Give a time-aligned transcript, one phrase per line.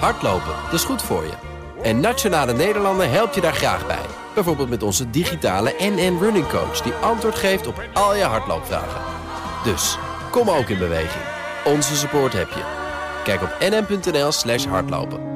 [0.00, 1.32] Hardlopen, dat is goed voor je.
[1.82, 4.06] En Nationale Nederlanden helpt je daar graag bij.
[4.34, 6.80] Bijvoorbeeld met onze digitale NN Running Coach...
[6.80, 9.00] die antwoord geeft op al je hardloopvragen.
[9.64, 9.98] Dus,
[10.30, 11.24] kom ook in beweging.
[11.64, 12.62] Onze support heb je.
[13.24, 15.32] Kijk op nn.nl slash hardlopen.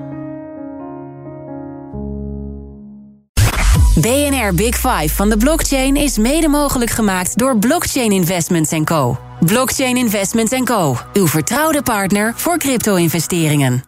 [4.01, 9.19] BNR Big Five van de blockchain is mede mogelijk gemaakt door Blockchain Investments Co.
[9.41, 10.97] Blockchain Investments Co.
[11.13, 13.88] Uw vertrouwde partner voor crypto-investeringen.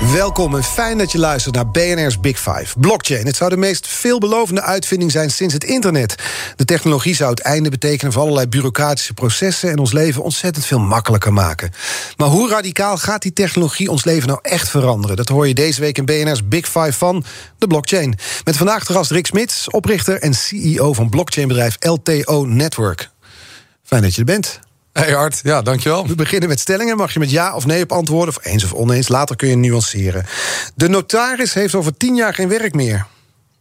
[0.00, 2.78] Welkom en fijn dat je luistert naar BNR's Big Five.
[2.78, 3.26] Blockchain.
[3.26, 6.14] Het zou de meest veelbelovende uitvinding zijn sinds het internet.
[6.56, 10.78] De technologie zou het einde betekenen voor allerlei bureaucratische processen en ons leven ontzettend veel
[10.78, 11.72] makkelijker maken.
[12.16, 15.16] Maar hoe radicaal gaat die technologie ons leven nou echt veranderen?
[15.16, 17.24] Dat hoor je deze week in BNR's Big Five van
[17.58, 18.18] de blockchain.
[18.44, 23.10] Met vandaag de gast Rick Smits, oprichter en CEO van blockchainbedrijf LTO Network.
[23.82, 24.69] Fijn dat je er bent.
[24.92, 26.06] Hey Art, ja, dankjewel.
[26.06, 26.96] We beginnen met stellingen.
[26.96, 29.08] Mag je met ja of nee op antwoorden, of eens of oneens.
[29.08, 30.26] Later kun je nuanceren.
[30.74, 33.06] De notaris heeft over tien jaar geen werk meer.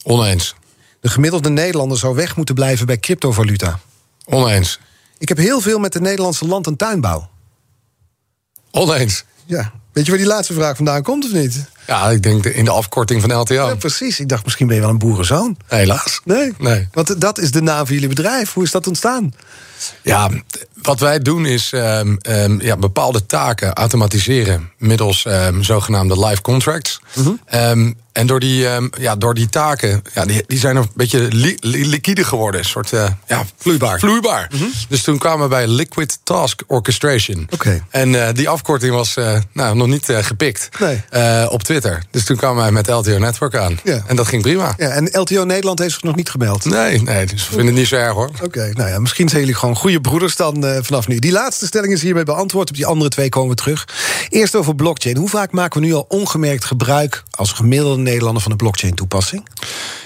[0.03, 0.55] Oneens.
[1.00, 3.80] De gemiddelde Nederlander zou weg moeten blijven bij cryptovaluta.
[4.25, 4.80] Oneens.
[5.17, 7.30] Ik heb heel veel met de Nederlandse land- en tuinbouw.
[8.72, 9.23] Oneens.
[9.45, 9.72] Ja.
[10.00, 11.66] Weet je waar die laatste vraag vandaan komt of niet?
[11.88, 13.53] Ja, ik denk in de afkorting van LTO.
[13.53, 14.19] Ja, precies.
[14.19, 15.58] Ik dacht, misschien ben je wel een boerenzoon.
[15.67, 16.22] Helaas.
[16.23, 16.53] Nee.
[16.58, 16.88] Nee.
[16.91, 18.53] Want dat is de naam van jullie bedrijf.
[18.53, 19.33] Hoe is dat ontstaan?
[20.02, 20.30] Ja,
[20.81, 27.00] wat wij doen is um, um, ja, bepaalde taken automatiseren middels um, zogenaamde live contracts.
[27.16, 27.95] Mm -hmm.
[28.11, 32.23] en door die, ja, door die taken, ja, die, die zijn een beetje li liquide
[32.23, 32.59] geworden.
[32.59, 34.00] Een soort uh, ja, vloeibaar.
[34.00, 34.50] vloeibaar.
[34.52, 34.72] Mm -hmm.
[34.89, 37.47] Dus toen kwamen we bij Liquid Task Orchestration.
[37.50, 37.84] Okay.
[37.89, 41.50] En uh, die afkorting was uh, nou, nog niet gepikt nee.
[41.50, 42.04] op Twitter.
[42.12, 43.80] Dus toen kwamen wij met LTO Network aan.
[43.84, 44.04] Ja.
[44.08, 44.73] En dat ging prima.
[44.78, 46.66] Ja, en LTO Nederland heeft zich nog niet gemeld?
[46.66, 48.28] Nee, nee dus we vinden het niet zo erg hoor.
[48.28, 51.20] Oké, okay, nou ja, misschien zijn jullie gewoon goede broeders dan uh, vanaf nu.
[51.20, 52.70] Die laatste stelling is hiermee beantwoord.
[52.70, 53.88] Op die andere twee komen we terug.
[54.30, 55.18] Eerst over blockchain.
[55.18, 59.47] Hoe vaak maken we nu al ongemerkt gebruik als gemiddelde Nederlander van een blockchain-toepassing?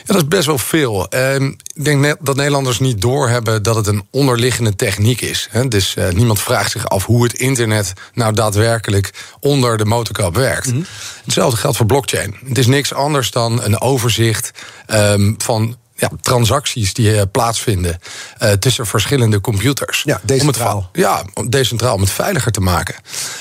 [0.05, 1.07] Ja, dat is best wel veel.
[1.13, 1.35] Uh,
[1.73, 5.47] ik denk dat Nederlanders niet doorhebben dat het een onderliggende techniek is.
[5.51, 5.67] Hè?
[5.67, 10.67] Dus uh, niemand vraagt zich af hoe het internet nou daadwerkelijk onder de motorkap werkt.
[10.67, 10.85] Mm -hmm.
[11.23, 12.35] Hetzelfde geldt voor blockchain.
[12.45, 14.51] Het is niks anders dan een overzicht
[14.87, 17.99] um, van ja, transacties die uh, plaatsvinden
[18.41, 20.01] uh, tussen verschillende computers.
[20.05, 20.77] Ja, decentraal.
[20.77, 22.95] Om het, ja, decentraal, om het veiliger te maken.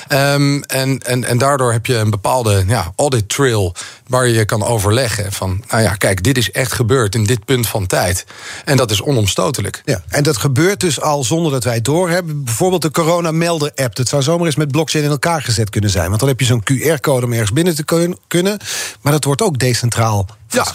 [0.08, 3.74] Um, en, en, en daardoor heb je een bepaalde ja, audit trail
[4.06, 7.68] waar je kan overleggen van, nou ja, kijk, dit is echt gebeurd in dit punt
[7.68, 8.24] van tijd.
[8.64, 9.82] En dat is onomstotelijk.
[9.84, 12.44] Ja, en dat gebeurt dus al zonder dat wij het doorhebben.
[12.44, 13.96] Bijvoorbeeld de corona-melder-app.
[13.96, 16.08] Dat zou zomaar eens met blockchain in elkaar gezet kunnen zijn.
[16.08, 18.58] Want dan heb je zo'n QR-code om ergens binnen te kunnen.
[19.00, 20.66] Maar dat wordt ook decentraal Ja,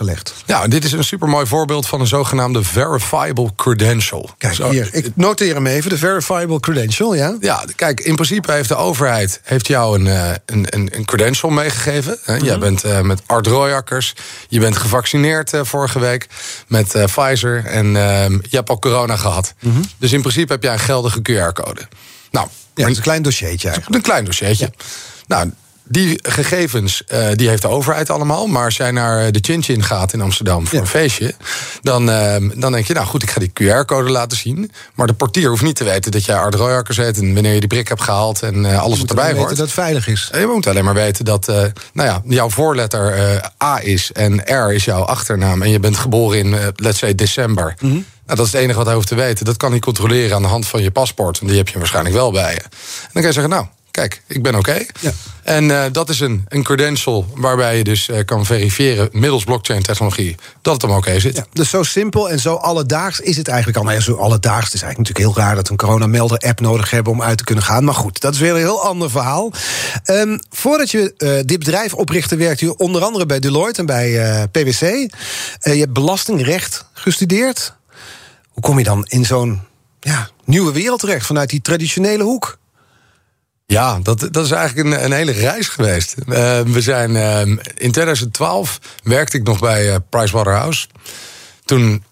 [0.45, 4.29] ja dit is een supermooi voorbeeld van een zogenaamde verifiable credential.
[4.37, 7.37] Kijk, Zo, hier, ik noteer hem even, de verifiable credential, ja?
[7.39, 11.51] Ja, kijk, in principe heeft de overheid heeft jou een, uh, een, een, een credential
[11.51, 12.17] meegegeven.
[12.25, 12.45] Mm -hmm.
[12.45, 14.15] Jij bent uh, met Art Royakkers,
[14.47, 16.27] je bent gevaccineerd uh, vorige week
[16.67, 17.65] met Pfizer...
[17.65, 17.91] en
[18.41, 19.53] je hebt al corona gehad.
[19.59, 19.81] Mm -hmm.
[19.97, 21.87] Dus in principe heb jij een geldige QR-code.
[22.31, 23.95] Nou, ja, is een klein dossiertje eigenlijk.
[23.95, 24.69] Een klein dossiertje.
[24.77, 24.85] Ja.
[25.27, 25.51] Nou,
[25.89, 28.47] die gegevens uh, die heeft de overheid allemaal.
[28.47, 30.83] Maar als jij naar de Chin Chin gaat in Amsterdam voor ja.
[30.83, 31.33] een feestje...
[31.81, 34.71] Dan, uh, dan denk je, nou goed, ik ga die QR-code laten zien.
[34.95, 37.17] Maar de portier hoeft niet te weten dat jij Art Royakkers heet...
[37.17, 39.49] en wanneer je die prik hebt gehaald en uh, alles wat erbij hoort.
[39.49, 40.29] dat het veilig is.
[40.31, 44.11] En je moet alleen maar weten dat nou ja, jouw voorletter A is...
[44.11, 47.75] en R is jouw achternaam en je bent geboren in, let's say, december...
[47.79, 48.05] Mm -hmm.
[48.27, 49.45] Nou, dat is het enige wat hij hoeft te weten.
[49.45, 51.39] Dat kan hij controleren aan de hand van je paspoort.
[51.39, 52.61] Want die heb je waarschijnlijk wel bij je.
[52.61, 52.69] En
[53.01, 53.65] dan kan je zeggen, nou,
[53.97, 54.69] kijk, ik ben oké.
[54.69, 54.87] Okay.
[54.99, 55.11] Ja.
[55.43, 59.81] En uh, dat is een, een credential waarbij je dus uh, kan verifiëren middels blockchain
[59.81, 61.35] technologie dat het hem oké okay zit.
[61.35, 63.83] Ja, dus zo simpel en zo alledaags is het eigenlijk al.
[63.83, 64.73] Nou ja, zo alledaags.
[64.73, 67.43] Is eigenlijk natuurlijk heel raar dat we een coronamelder app nodig hebben om uit te
[67.43, 67.83] kunnen gaan.
[67.83, 69.51] Maar goed, dat is weer een heel ander verhaal.
[70.05, 74.47] Um, voordat je uh, dit bedrijf oprichtte, werkte je onder andere bij Deloitte en bij
[74.51, 74.81] PwC.
[75.61, 77.73] je hebt belastingrecht gestudeerd.
[78.49, 79.61] Hoe kom je dan in zo'n
[79.99, 82.57] ja, nieuwe wereld terecht vanuit die traditionele hoek?
[83.69, 86.15] Ja, dat, dat is eigenlijk een, een hele reis geweest.
[86.19, 87.39] Uh, we zijn, uh,
[87.75, 90.87] in 2012 werkte ik nog bij uh, Pricewaterhouse.
[91.65, 92.03] Toen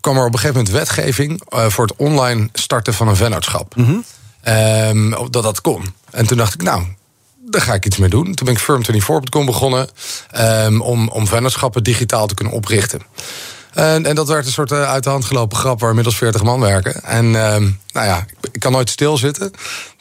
[0.00, 3.76] kwam er op een gegeven moment wetgeving voor het online starten van een vennootschap.
[3.76, 4.04] Mm
[4.42, 5.30] -hmm.
[5.30, 5.94] dat dat kon.
[6.10, 6.84] En toen dacht ik, nou,
[7.50, 8.34] daar ga ik iets mee doen.
[8.34, 9.88] Toen ben ik Firm24.com begonnen
[10.38, 13.00] um, om, om vennootschappen digitaal te kunnen oprichten.
[13.74, 16.42] En, en, dat werd een soort uh, uit de hand gelopen grap waar inmiddels 40
[16.42, 17.02] man werken.
[17.04, 17.32] En uh,
[17.92, 19.52] nou ja, ik, kan nooit stilzitten.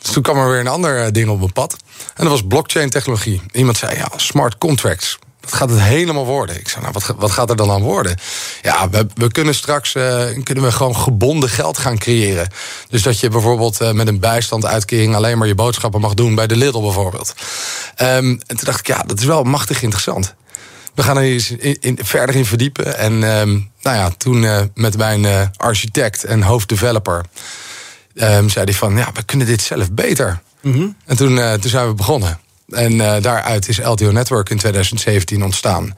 [0.02, 1.76] Dus toen kwam er weer een ander uh, ding op mijn pad.
[1.98, 3.42] En dat was blockchain technologie.
[3.52, 5.20] Iemand zei, ja, smart contracts.
[5.42, 6.60] wat gaat het helemaal worden?
[6.60, 8.18] Ik zei, nou, wat, wat gaat er dan aan worden?
[8.62, 12.48] Ja, we, we kunnen straks uh, kunnen we gewoon gebonden geld gaan creëren.
[12.90, 16.56] Dus dat je bijvoorbeeld met een bijstandsuitkering alleen maar je boodschappen mag doen bij de
[16.56, 17.34] Lidl bijvoorbeeld.
[18.02, 18.08] Um,
[18.48, 20.36] en toen dacht ik, ja, dat is wel machtig interessant.
[20.96, 22.98] We gaan er eens in, in, verder in verdiepen.
[22.98, 27.26] En um, nou ja, toen uh, met mijn architect en hoofddeveloper
[28.16, 30.40] um, zei hij van, ja, we kunnen dit zelf beter.
[30.62, 30.96] Mm -hmm.
[31.06, 32.40] En toen, toen zijn we begonnen.
[32.70, 35.96] En daaruit is LTO Network in 2017 ontstaan.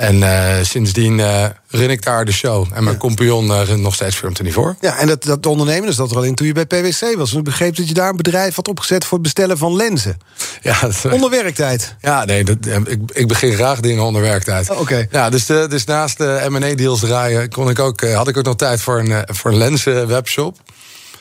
[0.00, 2.66] En uh, sindsdien uh, run ik daar de show.
[2.72, 3.00] En mijn ja.
[3.00, 4.76] compagnon runt nog steeds Firm voor.
[4.80, 7.32] Ja, en dat, dat ondernemen is dat er al in toen je bij PwC was.
[7.32, 10.18] Ik begreep dat je daar een bedrijf had opgezet voor het bestellen van lenzen.
[10.62, 11.96] Ja, dat, onder werktijd.
[12.00, 14.70] Ja, nee, dat, ik, ik begin graag dingen onder werktijd.
[14.70, 15.06] Oh, Oké.
[15.10, 18.56] Ja, dus, de, dus naast de M&A-deals draaien kon ik ook, had ik ook nog
[18.56, 20.56] tijd voor een, voor een lenzen-webshop.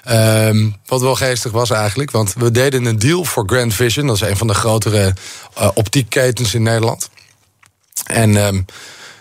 [0.09, 4.07] Um, wat wel geestig was eigenlijk, want we deden een deal voor Grand Vision.
[4.07, 5.13] Dat is een van de grotere
[5.59, 7.09] uh, optiekketens in Nederland.
[8.09, 8.65] En um,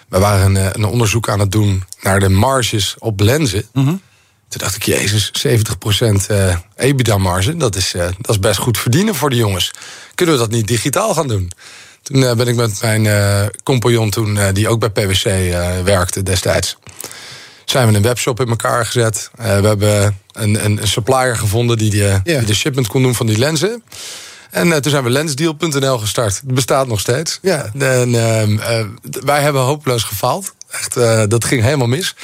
[0.09, 3.67] we waren een, een, onderzoek aan het doen naar de marges op lenzen.
[3.73, 4.01] Mm -hmm.
[4.49, 5.51] Toen dacht ik, jezus, 70%
[6.31, 9.71] uh, EBITDA-marge, dat, is, uh, dat is best goed verdienen voor de jongens.
[10.15, 11.51] Kunnen we dat niet digitaal gaan doen?
[12.03, 15.25] Toen uh, ben ik met mijn compagnon, toen, die ook bij PwC
[15.85, 16.77] werkte destijds
[17.65, 19.31] zijn we een webshop in elkaar gezet.
[19.37, 22.25] We hebben een, een, supplier gevonden die, yeah.
[22.25, 23.83] die, de shipment kon doen van die lenzen.
[24.51, 26.35] En uh, toen zijn we lensdeal.nl gestart.
[26.35, 27.39] Het bestaat nog steeds.
[27.43, 27.71] Ja.
[27.79, 28.85] En, uh,
[29.25, 30.55] wij hebben hopeloos gefaald.
[30.71, 30.95] Echt,
[31.31, 32.15] dat ging helemaal mis.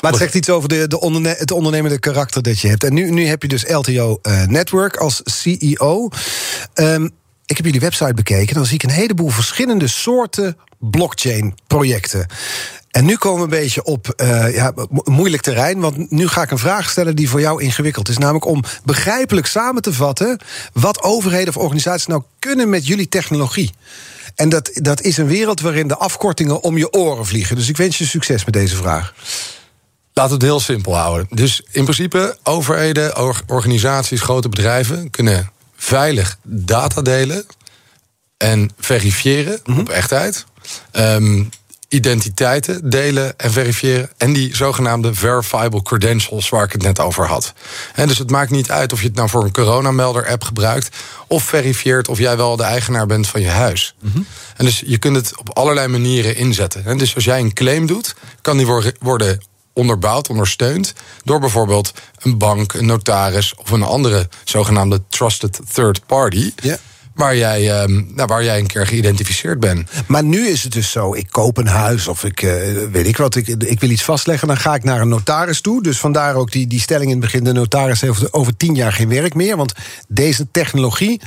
[0.00, 2.84] Maar het zegt iets over de, de onderne het ondernemende karakter dat je hebt.
[2.84, 6.08] En nu, nu heb je dus LTO Network als CEO.
[6.74, 7.10] Um,
[7.50, 8.54] ik heb jullie website bekeken.
[8.54, 12.26] Dan zie ik een heleboel verschillende soorten blockchain-projecten.
[12.90, 14.72] En nu komen we een beetje op uh, ja,
[15.04, 15.80] moeilijk terrein.
[15.80, 18.18] Want nu ga ik een vraag stellen die voor jou ingewikkeld is.
[18.18, 20.38] Namelijk om begrijpelijk samen te vatten.
[20.72, 23.72] wat overheden of organisaties nou kunnen met jullie technologie.
[24.34, 27.56] En dat, dat is een wereld waarin de afkortingen om je oren vliegen.
[27.56, 29.14] Dus ik wens je succes met deze vraag.
[30.12, 31.26] Laten we het heel simpel houden.
[31.30, 37.46] Dus in principe, overheden, organisaties, grote bedrijven kunnen veilig data delen
[38.36, 39.80] en verifiëren mm -hmm.
[39.80, 40.44] op echtheid.
[40.92, 41.50] Um,
[41.90, 44.10] identiteiten delen en verifiëren.
[44.16, 47.52] En die zogenaamde verifiable credentials waar ik het net over had.
[47.94, 50.96] En dus het maakt niet uit of je het nou voor een coronamelder-app gebruikt.
[51.26, 53.94] of verifieert of jij wel de eigenaar bent van je huis.
[54.00, 54.26] Mm -hmm.
[54.56, 56.84] En dus je kunt het op allerlei manieren inzetten.
[56.84, 58.66] En dus als jij een claim doet, kan die
[59.00, 59.40] worden
[59.72, 60.92] onderbouwd, ondersteund
[61.24, 66.52] door bijvoorbeeld een bank, een notaris of een andere zogenaamde trusted third party.
[66.62, 66.78] Ja.
[67.20, 69.90] Waar jij, um, nou, waar jij een keer geïdentificeerd bent.
[70.06, 72.52] Maar nu is het dus zo: ik koop een huis of ik uh,
[72.90, 74.48] weet ik wat, ik, ik wil iets vastleggen.
[74.48, 75.82] Dan ga ik naar een notaris toe.
[75.82, 78.92] Dus vandaar ook die, die stelling in het begin: de notaris heeft over tien jaar
[78.92, 79.56] geen werk meer.
[79.56, 79.72] Want
[80.08, 81.20] deze technologie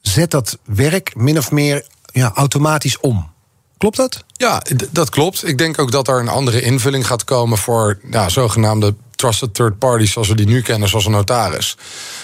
[0.00, 3.32] zet dat werk min of meer ja, automatisch om.
[3.78, 4.24] Klopt dat?
[4.32, 5.46] Ja, dat klopt.
[5.48, 9.78] Ik denk ook dat er een andere invulling gaat komen voor ja, zogenaamde trusted third
[9.78, 11.76] parties, zoals we die nu kennen, zoals een notaris.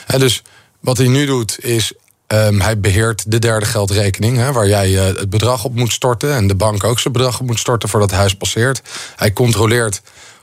[0.06, 0.42] En dus
[0.80, 1.92] wat hij nu doet, is
[2.32, 6.34] Um, hij beheert de derde geldrekening, hè, waar jij uh, het bedrag op moet storten.
[6.34, 8.82] En de bank ook zijn bedrag op moet storten voordat het huis passeert.
[9.16, 10.02] Hij controleert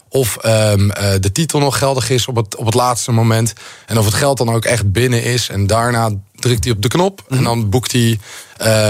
[0.10, 3.54] of um, uh, de titel nog geldig is op het, op het laatste moment.
[3.86, 5.50] En of het geld dan ook echt binnen is.
[5.50, 7.24] En daarna drukt hij op de knop.
[7.30, 8.19] En dan boekt hij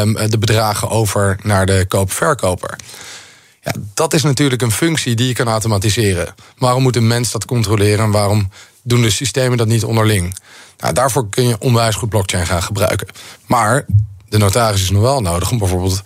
[0.01, 2.75] um, de bedragen over naar de koop-verkoper.
[3.61, 6.35] Ja, dat is natuurlijk een functie die je kan automatiseren.
[6.57, 8.49] Waarom moet een mens dat controleren en waarom
[8.87, 10.37] doen de systemen dat niet onderling?
[10.77, 13.07] Nou, daarvoor kun je onwijs goed blockchain gaan gebruiken.
[13.45, 13.85] Maar
[14.29, 16.01] de notaris is nog wel nodig om bijvoorbeeld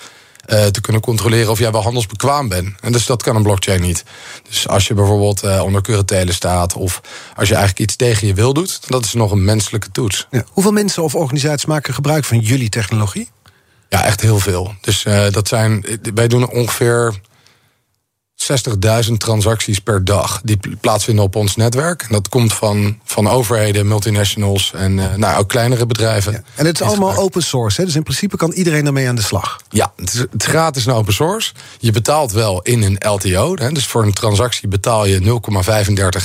[0.47, 2.79] uh, te kunnen controleren of jij wel handelsbekwaam bent.
[2.81, 4.03] En dus dat kan een blockchain niet.
[4.49, 7.01] Dus als je bijvoorbeeld uh, onder curatele staat of
[7.35, 10.27] als je eigenlijk iets tegen je wil doet, dat is nog een menselijke toets.
[10.31, 10.43] Ja.
[10.49, 13.29] Hoeveel mensen of organisaties maken gebruik van jullie technologie?
[13.89, 14.75] Ja, echt heel veel.
[14.81, 17.19] Dus uh, dat zijn, wij doen ongeveer
[19.07, 22.01] 60.000 transacties per dag die plaatsvinden op ons netwerk.
[22.01, 26.31] En dat komt van, van overheden, multinationals en uh, nou, ook kleinere bedrijven.
[26.31, 26.41] Ja.
[26.55, 27.87] En het is allemaal open source, hè?
[27.87, 29.61] dus in principe kan iedereen ermee aan de slag.
[29.69, 31.53] Ja, het is, het is gratis en open source.
[31.79, 33.55] Je betaalt wel in een LTO.
[33.55, 33.71] Hè?
[33.71, 35.39] Dus voor een transactie betaal je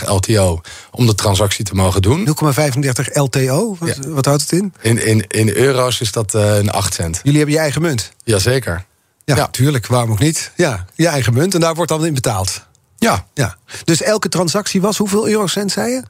[0.03, 2.29] 0,35 LTO om de transactie te mogen doen.
[2.29, 3.77] 0,35 LTO?
[3.79, 4.09] Wat, ja.
[4.09, 4.75] wat, houdt het in?
[4.81, 7.21] In, in, in euro's is dat uh, een 8 cent.
[7.23, 8.13] Jullie hebben je eigen munt?
[8.25, 8.85] Jazeker.
[9.27, 9.87] Ja, ja, tuurlijk.
[9.87, 10.53] Waarom ook niet?
[10.57, 12.63] Ja, je eigen munt en daar wordt dan in betaald.
[12.97, 13.27] Ja.
[13.35, 13.57] ja.
[13.85, 16.03] Dus elke transactie was hoeveel eurocent, zei je?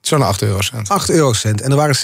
[0.00, 0.88] Zo'n 8 eurocent.
[0.88, 1.60] 8 eurocent.
[1.60, 1.96] En er waren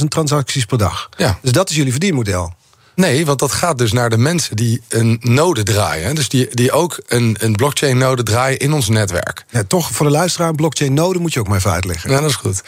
[0.00, 1.08] 60.000 transacties per dag.
[1.16, 1.38] Ja.
[1.42, 2.54] Dus dat is jullie verdienmodel.
[2.94, 6.14] Nee, want dat gaat dus naar de mensen die een node draaien.
[6.14, 9.44] Dus die, die ook een, een blockchain-node draaien in ons netwerk.
[9.50, 12.10] Ja, toch voor de luisteraar, een blockchain-node moet je ook maar even uitleggen.
[12.10, 12.62] Ja, dat is goed.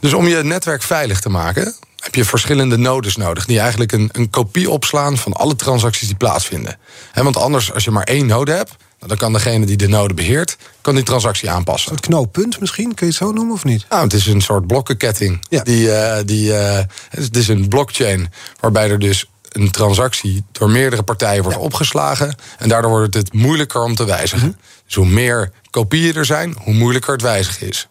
[0.00, 1.74] Dus om je netwerk veilig te maken,
[2.04, 3.46] heb je verschillende nodes nodig.
[3.46, 6.78] Die eigenlijk een, een kopie opslaan van alle transacties die plaatsvinden.
[7.14, 10.14] want anders, als je maar één node hebt, nou, dan kan degene die de node
[10.14, 11.90] beheert, kan die transactie aanpassen.
[11.90, 13.86] Het knooppunt misschien, kun je het zo noemen of niet?
[13.88, 15.46] Nou, het is een soort blokkenketting.
[15.48, 15.62] Ja.
[15.62, 21.02] Die, uh, die, uh, het is een blockchain waarbij er dus een transactie door meerdere
[21.02, 21.64] partijen wordt ja.
[21.64, 22.36] opgeslagen.
[22.58, 24.46] En daardoor wordt het moeilijker om te wijzigen.
[24.46, 24.82] Mm -hmm.
[24.86, 27.88] Dus hoe meer kopieën er zijn, hoe moeilijker het wijzigen is.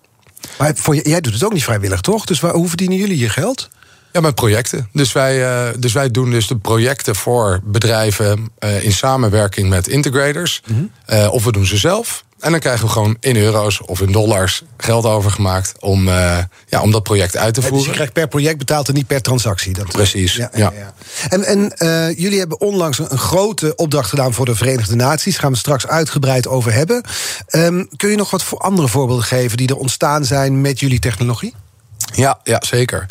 [0.58, 2.26] Maar voor, jij doet het ook niet vrijwillig, toch?
[2.26, 3.70] Dus waar, hoe verdienen jullie je geld?
[4.14, 4.90] Ja, met projecten.
[4.92, 9.88] Dus wij, uh, dus wij doen dus de projecten voor bedrijven uh, in samenwerking met
[9.88, 10.62] integrators.
[10.66, 11.18] Mm -hmm.
[11.20, 12.24] uh, of we doen ze zelf.
[12.40, 16.08] En dan krijgen we gewoon in euro's of in dollars geld overgemaakt om,
[16.68, 17.80] ja, om dat project uit te voeren.
[17.80, 19.74] Dus je krijgt per project betaald en niet per transactie.
[19.74, 20.36] Dat Precies.
[20.36, 20.74] Ja, ja.
[20.76, 20.94] ja.
[21.30, 21.74] En, en
[22.18, 25.34] jullie hebben onlangs een grote opdracht gedaan voor de Verenigde Naties.
[25.34, 27.04] Daar gaan we straks uitgebreid over hebben.
[27.52, 31.00] Um, kun je nog wat voor andere voorbeelden geven die er ontstaan zijn met jullie
[31.00, 31.54] technologie?
[32.14, 33.06] Ja, ja zeker.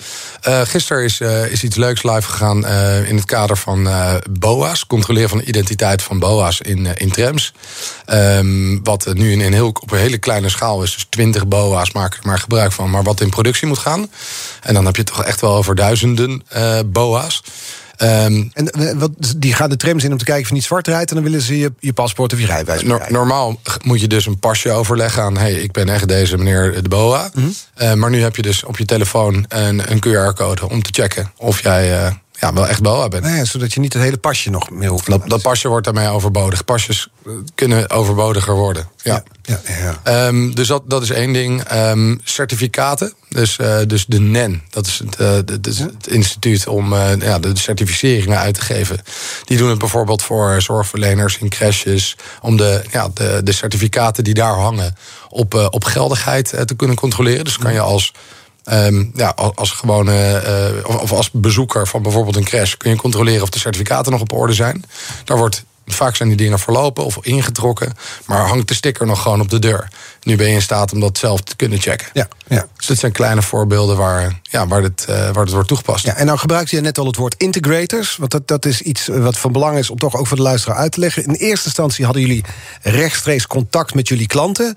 [0.48, 3.88] Uh, gisteren is, uh, is iets leuks live gegaan uh, in het kader van
[4.30, 4.86] BOA's.
[4.86, 7.52] Controleren van de identiteit van BOA's in, in trams.
[8.06, 10.92] Um, wat nu in een heel, op een hele kleine schaal is.
[10.92, 12.90] Dus 20 BOA's maken er maar gebruik van.
[12.90, 14.10] Maar wat in productie moet gaan.
[14.60, 16.42] En dan heb je het toch echt wel over duizenden
[16.86, 17.42] BOA's.
[18.02, 20.86] Um, en wat, die gaan de trams in om te kijken of je niet zwart
[20.86, 21.08] rijdt...
[21.10, 24.26] en dan willen ze je, je paspoort of je rijbewijs no, Normaal moet je dus
[24.26, 25.36] een pasje overleggen aan...
[25.36, 27.30] hey, ik ben echt deze meneer de BOA.
[27.34, 27.54] Mm -hmm.
[27.86, 31.32] uh, maar nu heb je dus op je telefoon een, een QR-code om te checken...
[31.36, 33.24] of jij uh, ja, wel echt BOA bent.
[33.24, 35.06] Nou ja, zodat je niet het hele pasje nog meer hoeft.
[35.06, 36.64] Dat, dat pasje wordt daarmee overbodig.
[36.64, 37.08] Pasjes
[37.54, 38.88] kunnen overbodiger worden.
[39.02, 39.22] Ja.
[39.42, 40.26] ja, ja, ja.
[40.26, 41.72] Um, dus dat, dat is één ding.
[41.72, 43.12] Um, certificaten.
[43.28, 47.16] Dus, uh, dus de NEN, dat is het, uh, de, de, het instituut om uh,
[47.20, 49.00] ja, de certificeringen uit te geven.
[49.44, 52.16] Die doen het bijvoorbeeld voor zorgverleners in crashes.
[52.40, 54.96] Om de, ja, de, de certificaten die daar hangen
[55.28, 57.44] op, op geldigheid te kunnen controleren.
[57.44, 58.12] Dus kan je als
[58.64, 60.42] Um, ja, als gewone
[60.86, 64.20] uh, of als bezoeker van bijvoorbeeld een crash kun je controleren of de certificaten nog
[64.20, 64.84] op orde zijn.
[65.24, 67.92] Daar wordt vaak zijn die dingen verlopen of ingetrokken,
[68.26, 69.88] maar hangt de sticker nog gewoon op de deur.
[70.22, 72.08] Nu ben je in staat om dat zelf te kunnen checken.
[72.12, 72.66] Ja, ja.
[72.76, 76.04] Dus dit zijn kleine voorbeelden waar, ja, waar, dit, uh, waar het wordt toegepast.
[76.04, 78.16] Ja, en nou gebruikte je net al het woord integrators.
[78.16, 80.76] Want dat, dat is iets wat van belang is om toch ook voor de luisteraar
[80.76, 81.24] uit te leggen.
[81.24, 82.44] In eerste instantie hadden jullie
[82.82, 84.76] rechtstreeks contact met jullie klanten.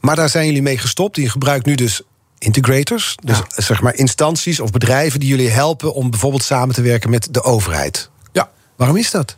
[0.00, 1.16] Maar daar zijn jullie mee gestopt.
[1.16, 2.02] Je gebruikt nu dus
[2.46, 3.14] integrators.
[3.24, 3.62] Dus ja.
[3.62, 7.42] zeg maar instanties of bedrijven die jullie helpen om bijvoorbeeld samen te werken met de
[7.42, 8.10] overheid.
[8.32, 8.50] Ja.
[8.76, 9.36] Waarom is dat?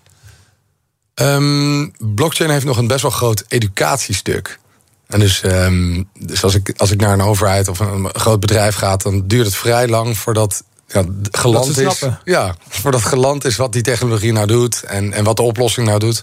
[1.15, 4.59] Um, blockchain heeft nog een best wel groot educatiestuk.
[5.07, 8.75] En dus, um, dus als, ik, als ik naar een overheid of een groot bedrijf
[8.75, 12.03] ga, dan duurt het vrij lang voordat ja, geland is.
[12.25, 15.99] Ja, voordat geland is wat die technologie nou doet en, en wat de oplossing nou
[15.99, 16.23] doet.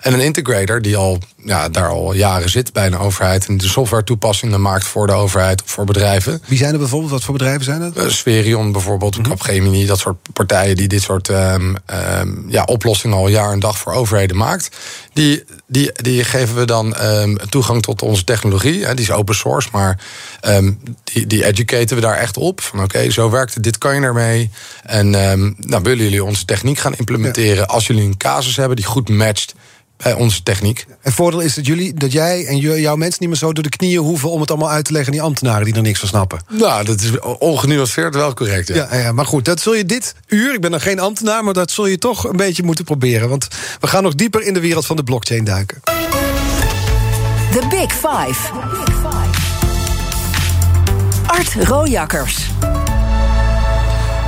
[0.00, 3.68] En een integrator die al ja, daar al jaren zit bij een overheid en de
[3.68, 6.42] software toepassingen maakt voor de overheid of voor bedrijven.
[6.46, 7.10] Wie zijn er bijvoorbeeld?
[7.10, 7.96] Wat voor bedrijven zijn dat?
[7.96, 9.32] Uh, Spherion bijvoorbeeld, mm -hmm.
[9.32, 11.76] Capgemini, dat soort partijen die dit soort um,
[12.20, 14.76] um, ja, oplossingen al jaar en dag voor overheden maakt.
[15.12, 18.84] Die, die, die geven we dan um, toegang tot onze technologie.
[18.84, 20.00] Hè, die is open source, maar
[21.04, 22.60] die, die educaten we daar echt op.
[22.60, 23.97] Van oké, okay, zo werkt het, dit kan je
[24.84, 25.10] En
[25.56, 27.56] nou, willen jullie onze techniek gaan implementeren?
[27.56, 27.62] Ja.
[27.62, 29.54] Als jullie een casus hebben die goed matcht
[29.96, 30.86] bij onze techniek.
[31.02, 33.68] En voordeel is dat jullie, dat jij en jouw mensen niet meer zo door de
[33.68, 36.08] knieën hoeven om het allemaal uit te leggen aan die ambtenaren die er niks van
[36.08, 36.40] snappen.
[36.48, 38.68] Nou, dat is ongenuanceerd wel correct.
[38.68, 38.74] Ja.
[38.74, 41.54] Ja, ja, maar goed, dat zul je dit uur, ik ben dan geen ambtenaar, maar
[41.54, 43.28] dat zul je toch een beetje moeten proberen.
[43.28, 43.48] Want
[43.80, 45.80] we gaan nog dieper in de wereld van de blockchain duiken.
[47.52, 48.52] The Big Five.
[51.26, 52.46] Art Rojakkers.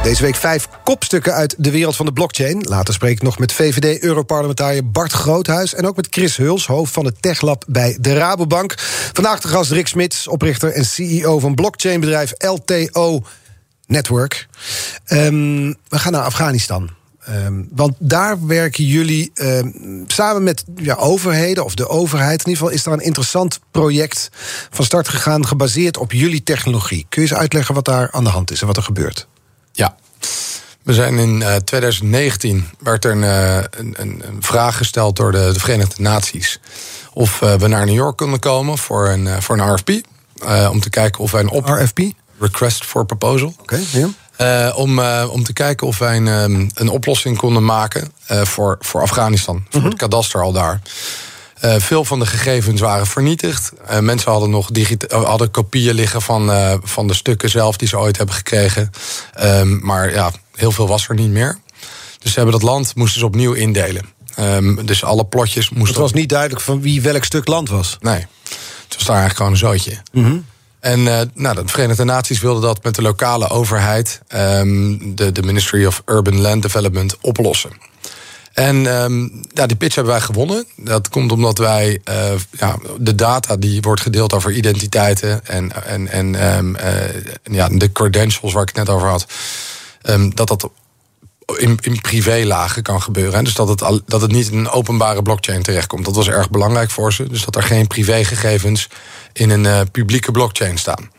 [0.02, 2.62] Deze week vijf kopstukken uit de wereld van de blockchain.
[2.68, 5.74] Later spreek ik nog met VVD-Europarlementariër Bart Groothuis...
[5.74, 8.74] en ook met Chris Huls, hoofd van het TechLab bij de Rabobank.
[9.12, 13.22] Vandaag de gast Rick Smits, oprichter en CEO van blockchainbedrijf LTO
[13.86, 14.48] Network.
[15.06, 16.90] Um, we gaan naar Afghanistan.
[17.28, 22.40] Um, want daar werken jullie um, samen met ja, overheden, of de overheid.
[22.40, 24.28] In ieder geval is daar een interessant project
[24.70, 25.46] van start gegaan...
[25.46, 27.06] gebaseerd op jullie technologie.
[27.08, 29.28] Kun je eens uitleggen wat daar aan de hand is en wat er gebeurt?
[29.80, 29.94] Ja.
[30.82, 35.50] We zijn in uh, 2019 werd er een, uh, een, een, vraag gesteld door de,
[35.52, 36.60] de Verenigde Naties
[37.12, 39.90] of uh, we naar New York konden komen voor een, voor een RFP.
[40.70, 41.98] om te kijken of wij een op RFP?
[42.38, 43.54] Request for Proposal.
[43.60, 43.80] Oké.
[43.82, 44.70] Okay, ja.
[44.70, 49.54] om, om te kijken of wij een, een oplossing konden maken voor, voor Afghanistan.
[49.54, 49.80] Mm -hmm.
[49.80, 50.80] Voor het kadaster al daar.
[51.64, 53.72] Uh, veel van de gegevens waren vernietigd.
[53.90, 54.70] Uh, mensen hadden nog
[55.08, 58.90] hadden kopieën liggen van, uh, van de stukken zelf die ze ooit hebben gekregen.
[59.42, 61.58] Um, maar ja, heel veel was er niet meer.
[62.18, 64.04] Dus ze hebben dat land moesten ze opnieuw indelen.
[64.38, 65.88] Um, dus alle plotjes moesten.
[65.88, 67.96] Het was niet duidelijk van wie welk stuk land was.
[68.00, 68.26] Nee,
[68.84, 70.02] het was daar eigenlijk gewoon een zootje.
[70.12, 70.44] Mm -hmm.
[70.80, 75.42] En uh, nou, de Verenigde Naties wilden dat met de lokale overheid, um, de, de
[75.42, 77.70] Ministry of Urban Land Development, oplossen.
[78.60, 80.64] En um, ja, die pitch hebben wij gewonnen.
[80.76, 86.08] Dat komt omdat wij uh, ja, de data die wordt gedeeld over identiteiten en, en,
[86.08, 86.82] en um, uh,
[87.42, 89.26] ja, de credentials waar ik het net over had,
[90.02, 90.70] um, dat dat
[91.58, 93.44] in, in privélagen kan gebeuren.
[93.44, 96.04] Dus dat het, dat het niet in een openbare blockchain terechtkomt.
[96.04, 97.28] Dat was erg belangrijk voor ze.
[97.28, 98.88] Dus dat er geen privégegevens
[99.32, 101.10] in een uh, publieke blockchain staan.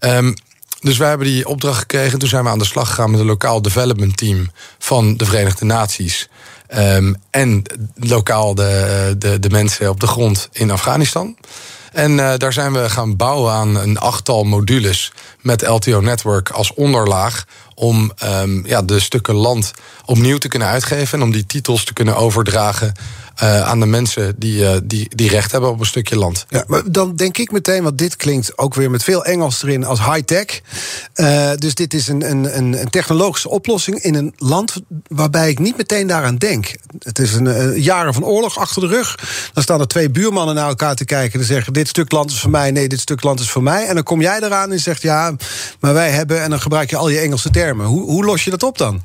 [0.00, 0.34] Um,
[0.80, 2.18] dus wij hebben die opdracht gekregen.
[2.18, 5.64] Toen zijn we aan de slag gegaan met een lokaal development team van de Verenigde
[5.64, 6.28] Naties.
[6.76, 7.62] Um, en
[7.94, 11.36] lokaal de, de, de mensen op de grond in Afghanistan.
[11.92, 16.74] En uh, daar zijn we gaan bouwen aan een achttal modules met LTO Network als
[16.74, 17.44] onderlaag.
[17.74, 19.72] Om um, ja, de stukken land
[20.04, 22.92] opnieuw te kunnen uitgeven en om die titels te kunnen overdragen
[23.42, 26.46] uh, aan de mensen die, uh, die, die recht hebben op een stukje land.
[26.48, 29.84] Ja, maar dan denk ik meteen, want dit klinkt ook weer met veel Engels erin
[29.84, 30.60] als high-tech.
[31.14, 35.76] Uh, dus dit is een, een, een technologische oplossing in een land waarbij ik niet
[35.76, 36.76] meteen daaraan denk.
[36.98, 39.18] Het is een, een jaren van oorlog achter de rug.
[39.52, 42.40] Dan staan er twee buurmannen naar elkaar te kijken en zeggen: Dit stuk land is
[42.40, 43.86] voor mij, nee, dit stuk land is voor mij.
[43.86, 45.34] En dan kom jij eraan en zegt: Ja,
[45.80, 47.86] maar wij hebben, en dan gebruik je al je Engelse termen.
[47.86, 49.02] Hoe, hoe los je dat op dan?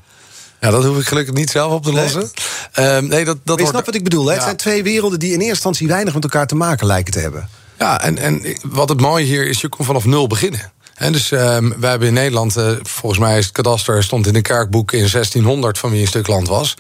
[0.65, 2.29] Ja, dat hoef ik gelukkig niet zelf op te lossen.
[2.75, 4.25] Nee, um, nee dat, dat je snapt wat ik bedoel.
[4.25, 4.29] Hè?
[4.29, 4.35] Ja.
[4.35, 7.19] Het zijn twee werelden die in eerste instantie weinig met elkaar te maken lijken te
[7.19, 7.49] hebben.
[7.79, 10.71] Ja, en, en wat het mooie hier is, je kon vanaf nul beginnen.
[10.95, 14.35] En dus um, wij hebben in Nederland, uh, volgens mij is het kadaster stond in
[14.35, 16.77] een kerkboek in 1600 van wie een stuk land was.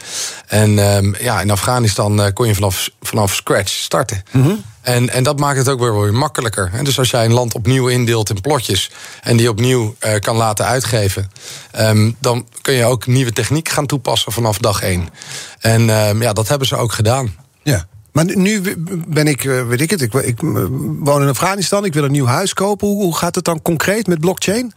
[0.47, 4.23] En um, ja, in Afghanistan uh, kon je vanaf, vanaf scratch starten.
[4.31, 4.63] Mm -hmm.
[4.81, 6.69] En, en dat maakt het ook weer, weer makkelijker.
[6.73, 8.91] En dus als jij een land opnieuw indeelt in plotjes
[9.21, 11.31] en die opnieuw uh, kan laten uitgeven,
[11.79, 15.09] um, dan kun je ook nieuwe techniek gaan toepassen vanaf dag één.
[15.59, 15.85] En
[16.19, 17.35] ja, dat hebben ze ook gedaan.
[17.63, 17.87] Ja.
[18.15, 18.61] Maar nu
[19.07, 20.39] ben ik, weet ik het, ik, ik
[20.99, 22.87] woon in Afghanistan, ik wil een nieuw huis kopen.
[22.87, 24.73] Hoe, hoe gaat het dan concreet met blockchain?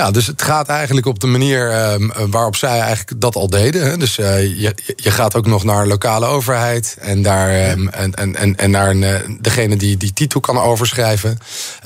[0.00, 3.84] Ja, dus het gaat eigenlijk op de manier um, waarop zij eigenlijk dat al deden.
[3.84, 3.96] Hè.
[3.96, 8.56] Dus uh, je, je gaat ook nog naar lokale overheid en, daar, um, en, en,
[8.56, 11.38] en naar een, uh, degene die die titel kan overschrijven.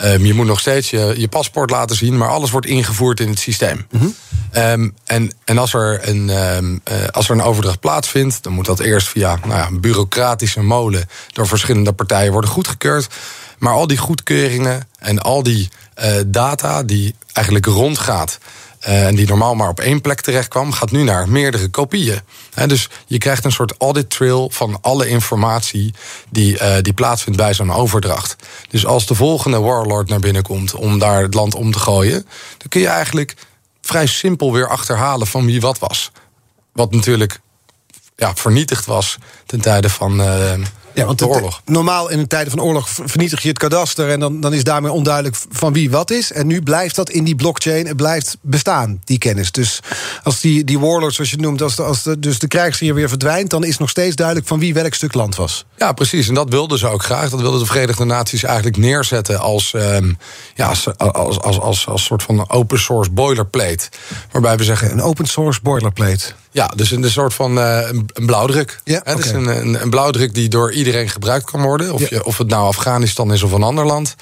[0.04, 3.28] Um, je moet nog steeds je, je paspoort laten zien, maar alles wordt ingevoerd in
[3.28, 3.86] het systeem.
[3.90, 4.94] Mm -hmm.
[5.04, 9.08] en, en als er, een, uh, als er een overdracht plaatsvindt, dan moet dat eerst
[9.08, 13.06] via nou ja, een bureaucratische molen door verschillende partijen worden goedgekeurd.
[13.58, 15.68] Maar al die goedkeuringen en al die
[16.04, 18.38] uh, data die eigenlijk rondgaat.
[18.88, 22.20] Uh, en die normaal maar op één plek terecht kwam, gaat nu naar meerdere kopieën.
[22.66, 25.94] Dus je krijgt een soort audit trail van alle informatie
[26.30, 28.36] die, uh, die plaatsvindt bij zo'n overdracht.
[28.68, 32.26] Dus als de volgende warlord naar binnen komt om daar het land om te gooien,
[32.58, 33.34] dan kun je eigenlijk
[33.80, 36.10] vrij simpel weer achterhalen van wie wat was.
[36.72, 37.40] Wat natuurlijk
[38.16, 40.20] ja, vernietigd was ten tijde van.
[40.20, 40.52] Uh,
[40.94, 41.56] ja, want de oorlog.
[41.56, 44.64] Het, normaal in een tijden van oorlog vernietig je het kadaster en dan, dan is
[44.64, 46.32] daarmee onduidelijk van wie wat is.
[46.32, 49.52] En nu blijft dat in die blockchain, het blijft bestaan, die kennis.
[49.52, 49.80] Dus
[50.22, 52.94] als die, die warlord, zoals je het noemt, als, de, als de, dus de krijgsheer
[52.94, 55.64] weer verdwijnt, dan is nog steeds duidelijk van wie welk stuk land was.
[55.76, 56.28] Ja, precies.
[56.28, 57.30] En dat wilden ze ook graag.
[57.30, 60.18] Dat wilden de Verenigde Naties eigenlijk neerzetten als, um,
[60.54, 63.88] ja, als, als, als, als, als soort van open source boilerplate.
[64.30, 64.90] Waarbij we zeggen.
[64.90, 66.32] Een open source boilerplate.
[66.54, 68.80] Ja, dus een, een soort van uh, een, een blauwdruk.
[68.84, 69.14] Ja, He, okay.
[69.14, 71.92] dus een, een, een, blauwdruk die door iedereen gebruikt kan worden.
[71.92, 72.06] Of, ja.
[72.10, 74.14] je, of het nou Afghanistan is of een ander land.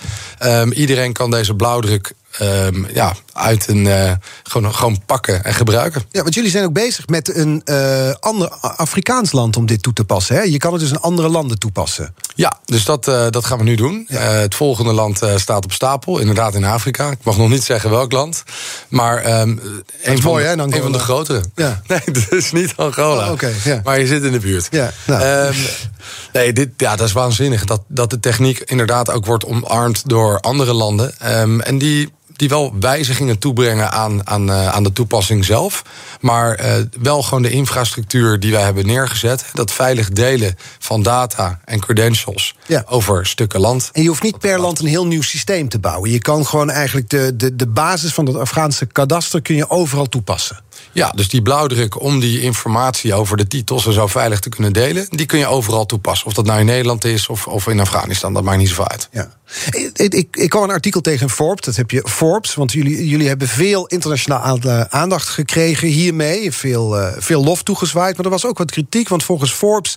[0.44, 6.02] Um, iedereen kan deze blauwdruk um, ja, uit een uh, gewoon, gewoon pakken en gebruiken.
[6.10, 9.92] Ja, want jullie zijn ook bezig met een uh, ander Afrikaans land om dit toe
[9.92, 10.36] te passen.
[10.36, 10.42] Hè?
[10.42, 12.14] Je kan het dus in andere landen toepassen.
[12.34, 14.06] Ja, dus dat, uh, dat gaan we nu doen.
[14.08, 14.20] Ja.
[14.20, 17.10] het volgende land staat op stapel, inderdaad in Afrika.
[17.10, 18.42] Ik mag nog niet zeggen welk land.
[18.88, 19.60] Maar um,
[20.02, 21.42] een, van, mooi, hè, een van de grotere.
[21.54, 21.80] Ja.
[21.92, 23.26] Nee, dat is niet Angola.
[23.26, 23.80] Oh, okay, ja.
[23.84, 24.68] Maar je zit in de buurt.
[24.70, 25.46] Ja, nou.
[25.46, 25.54] um,
[26.32, 27.64] nee, dit, ja, dat is waanzinnig.
[27.64, 31.14] Dat, dat de techniek inderdaad ook wordt omarmd door andere landen.
[31.38, 35.82] Um, en die die wel wijzigingen toebrengen aan, aan, uh, aan de toepassing zelf.
[36.20, 39.44] Maar uh, wel gewoon de infrastructuur die wij hebben neergezet.
[39.52, 42.84] Dat veilig delen van data en credentials ja.
[42.86, 43.90] over stukken land.
[43.92, 46.10] En je hoeft niet per land een heel nieuw systeem te bouwen.
[46.10, 50.08] Je kan gewoon eigenlijk de, de, de basis van het Afghaanse kadaster kun je overal
[50.08, 50.60] toepassen.
[50.92, 54.72] Ja, dus die blauwdruk om die informatie over de titels en zo veilig te kunnen
[54.72, 56.26] delen, die kun je overal toepassen.
[56.26, 59.08] Of dat nou in Nederland is of, of in Afghanistan, dat maakt niet zoveel uit.
[59.12, 59.30] Ja.
[59.70, 63.28] Ik, ik, ik kwam een artikel tegen Forbes, dat heb je Forbes, want jullie, jullie
[63.28, 68.58] hebben veel internationale aandacht gekregen hiermee, veel, uh, veel lof toegezwaaid, maar er was ook
[68.58, 69.96] wat kritiek, want volgens Forbes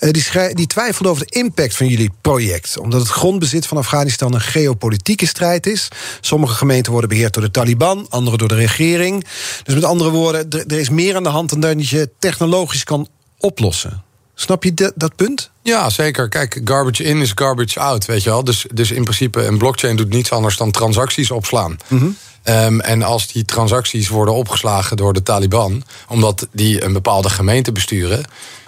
[0.00, 4.34] uh, die, die twijfelde over de impact van jullie project, omdat het grondbezit van Afghanistan
[4.34, 5.88] een geopolitieke strijd is.
[6.20, 9.24] Sommige gemeenten worden beheerd door de Taliban, andere door de regering.
[9.64, 13.08] Dus met andere woorden, er is meer aan de hand dan dat je technologisch kan
[13.38, 14.02] oplossen.
[14.40, 15.50] Snap je dat, dat punt?
[15.62, 16.28] Ja, zeker.
[16.28, 18.44] Kijk, garbage in is garbage out, weet je wel.
[18.44, 21.76] Dus, dus in principe, een blockchain doet niets anders dan transacties opslaan.
[22.42, 27.72] Ehm, en als die transacties worden opgeslagen door de Taliban, omdat die een bepaalde gemeente
[27.72, 28.24] besturen,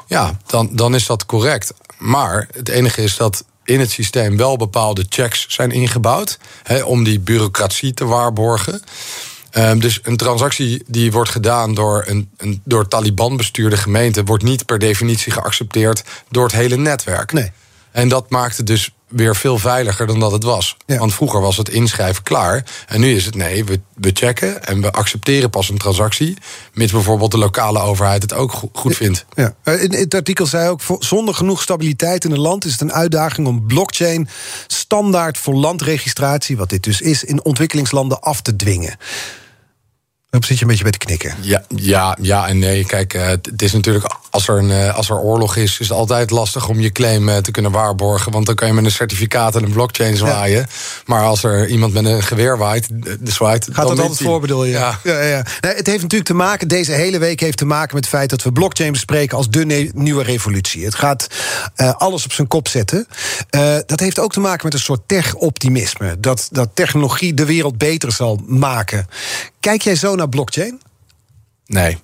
[0.07, 1.73] ja, dan, dan is dat correct.
[1.99, 6.39] Maar het enige is dat in het systeem wel bepaalde checks zijn ingebouwd
[6.85, 8.83] om die bureaucratie te waarborgen.
[9.53, 14.45] Ehm, dus een transactie die wordt gedaan door een, een door Taliban bestuurde gemeente, wordt
[14.45, 17.33] niet per definitie geaccepteerd door het hele netwerk.
[17.33, 17.51] Nee.
[17.91, 20.77] En dat maakt het dus weer veel veiliger dan dat het was.
[20.87, 20.99] Ja.
[20.99, 22.65] Want vroeger was het inschrijven klaar.
[22.89, 26.37] En nu is het nee, we, we checken en we accepteren pas een transactie.
[26.75, 29.25] Mits bijvoorbeeld de lokale overheid het ook go- goed vindt.
[29.35, 29.55] Ja.
[29.63, 32.93] Eh, In het artikel zei ook, zonder genoeg stabiliteit in een land is het een
[32.93, 34.29] uitdaging om blockchain
[34.67, 38.97] standaard voor landregistratie, wat dit dus is, in ontwikkelingslanden af te dwingen.
[40.33, 41.35] Daarop zit je een beetje bij te knikken.
[41.41, 42.85] Ja, ja, ja en nee.
[42.85, 45.97] Kijk, eh, het is natuurlijk als er, een, eh, als er oorlog is, is het
[45.97, 48.33] altijd lastig om je claim eh, te kunnen waarborgen.
[48.33, 50.67] Want dan kan je met een certificaat en een blockchain zwaaien.
[51.07, 52.89] Maar als er iemand met een geweer waait,
[53.25, 53.65] zwaait.
[53.65, 54.73] Gaat dan dat altijd voor, bedoel je?
[54.73, 54.99] Ja.
[55.03, 55.45] Ja, ja.
[55.61, 58.31] Nee, het heeft natuurlijk te maken, deze hele week heeft te maken met het feit
[58.31, 60.85] dat we blockchain bespreken als de nieuwe revolutie.
[60.85, 61.27] Het gaat
[61.97, 63.07] alles op zijn kop zetten.
[63.87, 66.21] Dat heeft ook te maken met een soort tech-optimisme.
[66.21, 69.07] Dat, dat technologie de wereld beter zal maken.
[69.63, 70.81] Kijk jij zo naar blockchain?
[71.67, 71.99] Nee.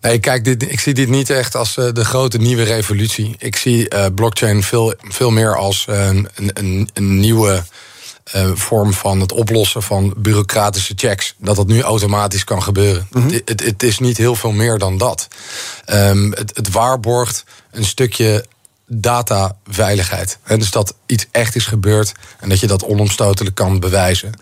[0.00, 3.34] Nee, kijk, dit, ik zie dit niet echt als eh, de grote nieuwe revolutie.
[3.38, 7.62] Ik zie eh, blockchain veel, veel meer als eh, een, een, een nieuwe
[8.54, 11.34] vorm van het oplossen van bureaucratische checks.
[11.38, 13.08] Dat dat nu automatisch kan gebeuren.
[13.12, 15.28] het, het, het is niet heel veel meer dan dat.
[15.84, 18.44] Ehm, het, het waarborgt een stukje
[18.86, 20.38] dataveiligheid.
[20.42, 24.32] En dus dat iets echt is gebeurd en dat je dat onomstotelijk kan bewijzen.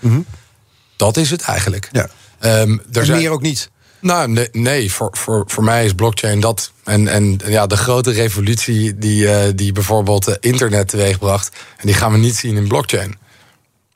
[0.96, 1.88] Dat is het eigenlijk.
[1.92, 2.08] Ja.
[2.40, 3.70] Ehm, er zijn- meer ook niet.
[4.00, 6.72] nou, nee, nee voor, voor, voor mij is blockchain dat.
[6.84, 11.56] En, en ja, de grote revolutie die, eh, die bijvoorbeeld eh, internet teweegbracht.
[11.76, 13.18] En die gaan we niet zien in blockchain.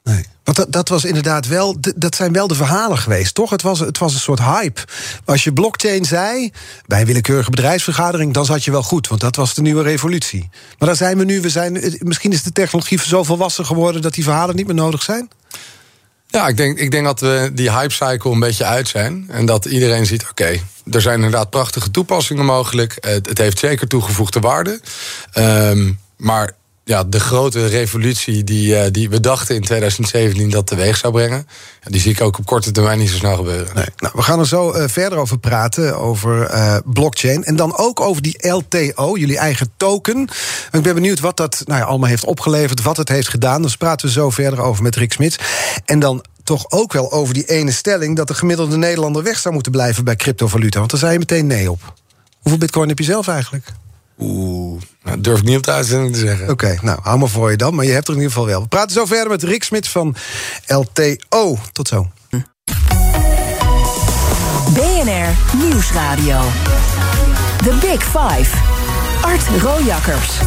[0.05, 0.25] Nee.
[0.45, 3.51] Want dat, dat was inderdaad wel, dat zijn wel de verhalen geweest, toch?
[3.51, 4.81] Het was, het was een soort hype.
[5.25, 6.53] Als je blockchain zei
[6.87, 10.49] bij een willekeurige bedrijfsvergadering, dan zat je wel goed, want dat was de nieuwe revolutie.
[10.79, 14.03] Maar daar zijn we nu, we zijn, eh, misschien is de technologie zo volwassen geworden
[14.03, 15.29] dat die verhalen niet meer nodig zijn.
[16.35, 19.27] Ja, ik denk, ik denk dat we die hype cycle een beetje uit zijn.
[19.31, 22.97] En dat iedereen ziet, oké, er zijn inderdaad prachtige toepassingen mogelijk.
[23.01, 24.81] Het, het heeft zeker toegevoegde waarde.
[25.33, 26.53] Ehm, maar
[26.85, 31.47] ja, de grote revolutie die, eh, die we dachten in 2017 dat teweeg zou brengen...
[31.83, 33.75] die zie ik ook op korte termijn niet zo snel gebeuren.
[33.75, 37.45] Nou, we gaan er zo eh, verder over praten, over eh, blockchain.
[37.45, 40.17] En dan ook over die LTO, jullie eigen token.
[40.71, 43.63] En ik ben benieuwd wat dat nou ja, allemaal heeft opgeleverd, wat het heeft gedaan.
[43.63, 45.39] Dus praten we zo verder over met Rick Smits.
[45.85, 48.17] En dan toch ook wel over die ene stelling...
[48.17, 50.79] dat de gemiddelde Nederlander weg zou moeten blijven bij cryptovaluta.
[50.79, 51.95] Want daar zei je meteen nee op.
[52.39, 53.67] Hoeveel bitcoin heb je zelf eigenlijk?
[54.19, 56.49] Oeh, nou, durf ik niet op de uitzending te zeggen.
[56.49, 57.75] Oké, nou, hou maar voor je dan.
[57.75, 58.63] Maar je hebt er in ieder geval wel.
[58.63, 60.15] We praten zo verder met Rick Smits van
[60.67, 61.59] LTO.
[61.73, 62.09] Tot zo.
[64.75, 66.41] BNR Nieuwsradio.
[67.57, 68.57] The Big Five.
[69.21, 70.39] Art Rojakkers.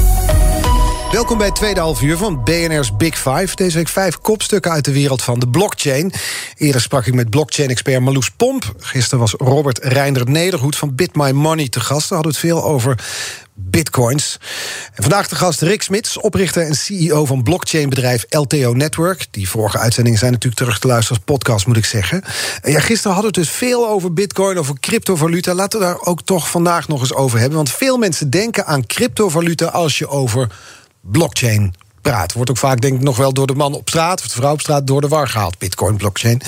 [1.12, 3.56] Welkom bij het tweede half uur van BNR's Big Five.
[3.56, 6.14] Deze week vijf kopstukken uit de wereld van de blockchain.
[6.58, 8.74] Eerder sprak ik met blockchain-expert Marloes Pomp.
[8.78, 12.10] Gisteren was Robert Reinder Nederhoed van Bit My Money te gast.
[12.10, 13.00] We hadden het veel over
[13.60, 14.40] bitcoins.
[14.96, 19.28] Vandaag de gast Rick Smits, oprichter en CEO van blockchainbedrijf LTO Network.
[19.32, 22.24] Die vorige uitzendingen zijn natuurlijk terug te luisteren als podcast, moet ik zeggen.
[22.62, 25.54] En ja, gisteren hadden we het dus veel over bitcoin, over cryptovaluta.
[25.54, 27.58] Laten we daar ook toch vandaag nog eens over hebben.
[27.58, 30.52] Want veel mensen denken aan cryptovaluta als je over
[31.02, 32.34] blockchain praat.
[32.34, 34.52] Wordt ook vaak, denk ik, nog wel door de man op straat of de vrouw
[34.52, 35.58] op straat door de war gehaald.
[35.58, 36.42] Bitcoin, blockchain.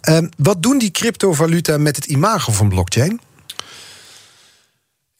[0.00, 3.20] Ehm, wat doen die cryptovaluta met het imago van blockchain?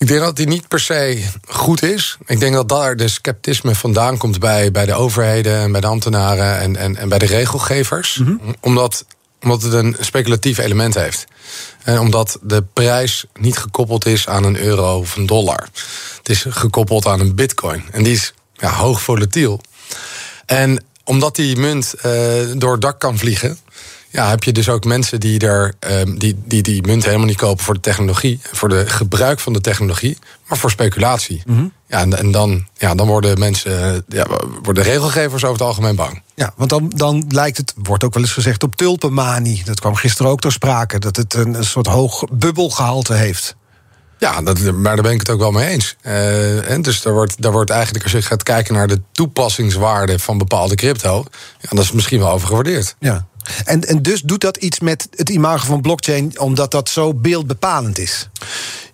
[0.00, 2.16] Ik denk dat die niet per se goed is.
[2.26, 5.86] Ik denk dat daar de sceptisme vandaan komt bij, bij de overheden en bij de
[5.86, 8.22] ambtenaren en, en, en bij de regelgevers.
[8.60, 9.04] Omdat,
[9.42, 11.24] omdat het een speculatief element heeft.
[11.84, 15.68] En omdat de prijs niet gekoppeld is aan een euro of een dollar.
[16.18, 17.84] Het is gekoppeld aan een bitcoin.
[17.90, 19.60] En die is ja, hoog volatiel.
[20.46, 22.12] En omdat die munt eh,
[22.54, 23.58] door het dak kan vliegen.
[24.12, 27.36] Ja, heb je dus ook mensen die, er, ehm, die, die die munt helemaal niet
[27.36, 30.18] kopen voor de technologie, voor de gebruik van de technologie,
[30.48, 31.42] maar voor speculatie.
[31.86, 34.26] Ja, en, en dan, ja, dan worden mensen, eh, ja,
[34.62, 36.22] worden regelgevers over het algemeen bang.
[36.34, 39.64] Ja, want dan, dan lijkt het, wordt ook wel eens gezegd, op tulpenmanie.
[39.64, 43.56] Dat kwam gisteren ook ter sprake, dat het een, een soort hoog bubbelgehalte heeft.
[44.18, 45.96] Ja, dat, maar daar ben ik het ook wel mee eens.
[46.00, 50.18] Eh, en dus daar wordt, daar wordt eigenlijk, als je gaat kijken naar de toepassingswaarde
[50.18, 51.24] van bepaalde crypto,
[51.60, 52.96] ja, dat is misschien wel overgewaardeerd.
[52.98, 53.26] Ja.
[53.64, 57.98] En, en dus doet dat iets met het imago van blockchain, omdat dat zo beeldbepalend
[57.98, 58.28] is.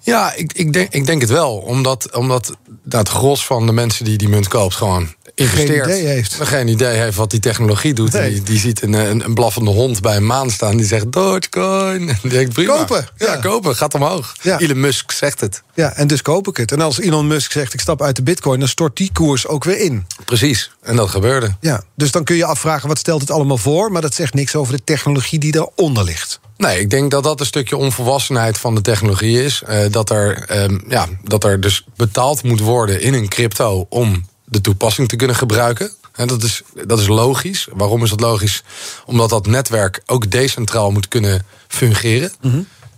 [0.00, 1.56] Ja, ik, ik, denk, ik denk het wel.
[1.56, 5.86] Omdat, omdat dat gros van de mensen die die munt koopt gewoon investeert.
[5.86, 6.34] Geen idee heeft.
[6.34, 8.12] Geen idee heeft wat die technologie doet.
[8.12, 8.30] Nee.
[8.30, 10.76] Die, die ziet een, een, een blaffende hond bij een maan staan.
[10.76, 12.06] Die zegt Dogecoin.
[12.22, 12.76] Die denkt prima.
[12.76, 13.36] Kopen, Ja, ja.
[13.36, 13.76] kopen.
[13.76, 14.34] Gaat omhoog.
[14.42, 14.58] Ja.
[14.58, 15.62] Elon Musk zegt het.
[15.74, 16.72] Ja, en dus koop ik het.
[16.72, 18.58] En als Elon Musk zegt ik stap uit de bitcoin...
[18.58, 20.06] dan stort die koers ook weer in.
[20.24, 20.70] Precies.
[20.82, 21.56] En dat gebeurde.
[21.60, 23.92] Ja, dus dan kun je afvragen wat stelt het allemaal voor...
[23.92, 26.40] maar dat zegt niks over de technologie die daaronder ligt.
[26.56, 29.62] Nee, ik denk dat dat een stukje onvolwassenheid van de technologie is.
[29.66, 34.24] Eh, dat, er, ehm, ja, dat er dus betaald moet worden in een crypto om
[34.46, 35.90] de toepassing te kunnen gebruiken.
[36.12, 37.68] En dat is, dat is logisch.
[37.72, 38.62] Waarom is dat logisch?
[39.06, 42.32] Omdat dat netwerk ook decentraal moet kunnen fungeren.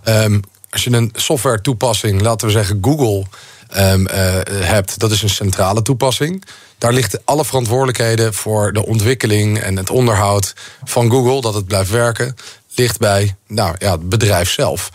[0.02, 3.24] Ehm, als je een software toepassing, laten we zeggen Google,
[3.68, 6.44] ehm, eh, hebt, dat is een centrale toepassing.
[6.78, 11.90] Daar ligt alle verantwoordelijkheden voor de ontwikkeling en het onderhoud van Google, dat het blijft
[11.90, 12.36] werken,
[12.74, 14.90] ligt bij nou, ja, het bedrijf zelf.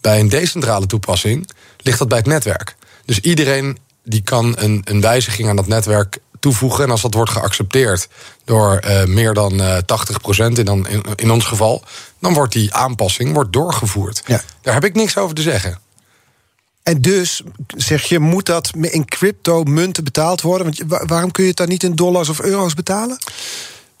[0.00, 2.76] Bij een decentrale toepassing ligt dat bij het netwerk.
[3.04, 6.84] Dus iedereen die kan een, een wijziging aan dat netwerk toevoegen.
[6.84, 8.08] En als dat wordt geaccepteerd
[8.44, 9.78] door eh, meer dan eh 80%
[10.36, 11.84] in, dan, in, in ons geval,
[12.18, 14.22] dan wordt die aanpassing wordt doorgevoerd.
[14.26, 14.42] Ja.
[14.60, 15.78] Daar heb ik niks over te zeggen.
[16.82, 17.42] En dus
[17.76, 20.66] zeg je, moet dat in crypto-munten betaald worden?
[20.66, 23.18] Want waarom kun je het dan niet in dollars of euro's betalen?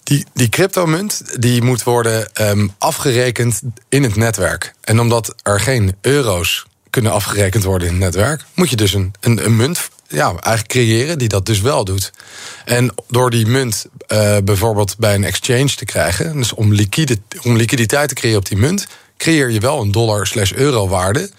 [0.02, 4.74] Die, die cryptomunt die moet worden ehm, afgerekend in het netwerk.
[4.80, 9.14] En omdat er geen euro's kunnen afgerekend worden in het netwerk, moet je dus een,
[9.20, 12.12] een, een munt ja, eigenlijk creëren die dat dus wel doet.
[12.64, 17.56] En door die munt eh, bijvoorbeeld bij een exchange te krijgen, dus om, liquide, om
[17.56, 21.30] liquiditeit te creëren op die munt, creëer je wel een dollar slash euro waarde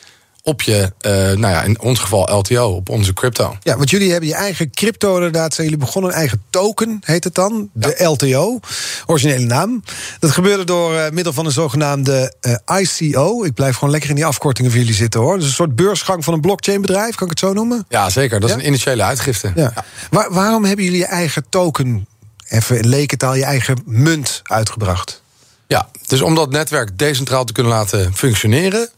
[0.48, 3.58] op je, eh, nou ja, in ons geval LTO, op onze crypto.
[3.62, 5.54] Ja, want jullie hebben je eigen crypto inderdaad.
[5.54, 7.70] Zijn jullie begonnen een eigen token, heet het dan?
[7.74, 8.60] De LTO,
[9.06, 9.84] originele naam.
[10.20, 13.44] Dat gebeurde door eh, middel van een zogenaamde eh, ICO.
[13.44, 15.38] Ik blijf gewoon lekker in die afkortingen van jullie zitten hoor.
[15.38, 17.86] Dus een soort beursgang van een blockchainbedrijf, kan ik het zo noemen?
[17.90, 18.40] Ja, zeker.
[18.40, 19.52] Dat is een initiële uitgifte.
[19.56, 19.74] Ja.
[20.10, 22.08] Waar- waarom hebben jullie je eigen token,
[22.48, 25.22] even in lekentaal, je eigen munt uitgebracht?
[25.68, 28.90] Ja, dus om dat netwerk decentraal te kunnen laten functioneren,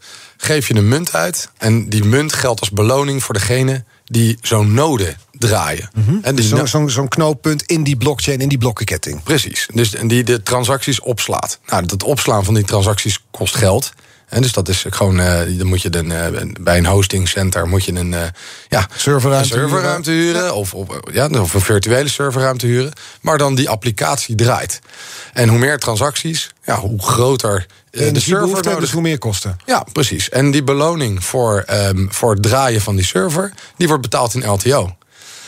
[0.42, 1.48] geef je een munt uit.
[1.58, 5.90] En die munt geldt als beloning voor degene die zo'n node draaien.
[6.22, 9.22] En die Zo- Zo'n zo'n knooppunt in die blockchain, in die blokkenketting.
[9.22, 9.68] Precies.
[9.74, 11.58] Dus en die de transacties opslaat.
[11.66, 13.92] Nou, dat opslaan van die transacties kost geld.
[14.30, 17.84] En dus dat is gewoon, eh, dan moet je een, eh, bij een hostingcenter moet
[17.84, 18.22] je een, eh,
[18.68, 22.92] ja, Serverruimte een serverruimte huren, Of, of, ja, of een virtuele serverruimte huren.
[23.20, 24.80] Maar dan die applicatie draait.
[25.32, 29.18] En hoe meer transacties, ja, hoe groter eh, de server Energiebehoefte, nodig dus hoe meer
[29.18, 29.56] kosten.
[29.66, 30.28] ja, precies.
[30.28, 34.46] En die beloning voor, ehm, voor het draaien van die server, die wordt betaald in
[34.46, 34.94] LTO.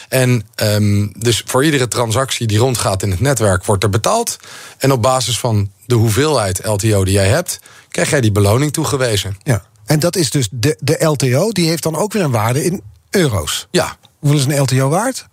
[0.08, 4.36] En ehm, dus voor iedere transactie die rondgaat in het netwerk, wordt er betaald.
[4.78, 7.58] En op basis van de hoeveelheid LTO die jij hebt,
[7.92, 9.37] krijg jij die beloning toegewezen.
[9.42, 9.62] Ja.
[9.87, 12.83] En dat is dus de, de LTO, die heeft dan ook weer een waarde in
[13.11, 13.66] euro's.
[13.70, 15.26] Ja, Hoeveel is een LTO waard?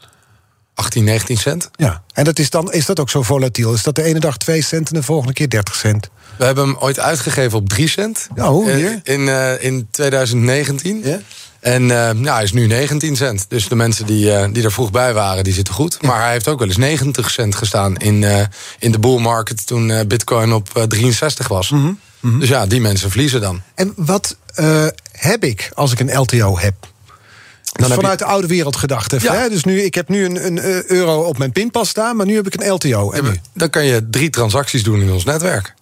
[0.73, 1.69] 18, 19 cent.
[1.75, 2.03] Ja.
[2.13, 3.73] En dat is dan is dat ook zo volatiel?
[3.73, 6.09] Is dat de ene dag 2 cent en de volgende keer 30 cent?
[6.37, 8.27] We hebben hem ooit uitgegeven op 3 cent.
[8.35, 8.99] Oh, Eh, hier.
[9.03, 11.01] In, eh, in 2019.
[11.03, 11.19] Ja.
[11.59, 13.45] En eh, ja, hij is nu 19 cent.
[13.49, 16.01] Dus de mensen die, eh, die er vroeg bij waren, die zitten goed.
[16.01, 18.45] Maar hij heeft ook wel eens 90 cent gestaan in, eh,
[18.79, 21.69] in de bull market toen bitcoin op eh, 63 was.
[21.69, 23.61] Mhm, Dus ja, die mensen verliezen dan.
[23.75, 24.37] En wat
[25.11, 26.73] heb ik als ik een LTO heb?
[27.71, 29.13] Dus vanuit de oude wereld gedacht.
[29.13, 29.39] Even, Ja.
[29.39, 29.49] hè?
[29.49, 32.47] Dus nu, ik heb nu een, een euro op mijn pinpas staan, maar nu heb
[32.47, 33.11] ik een LTO.
[33.11, 33.41] En?
[33.53, 35.73] Dan kan je drie transacties doen in ons netwerk.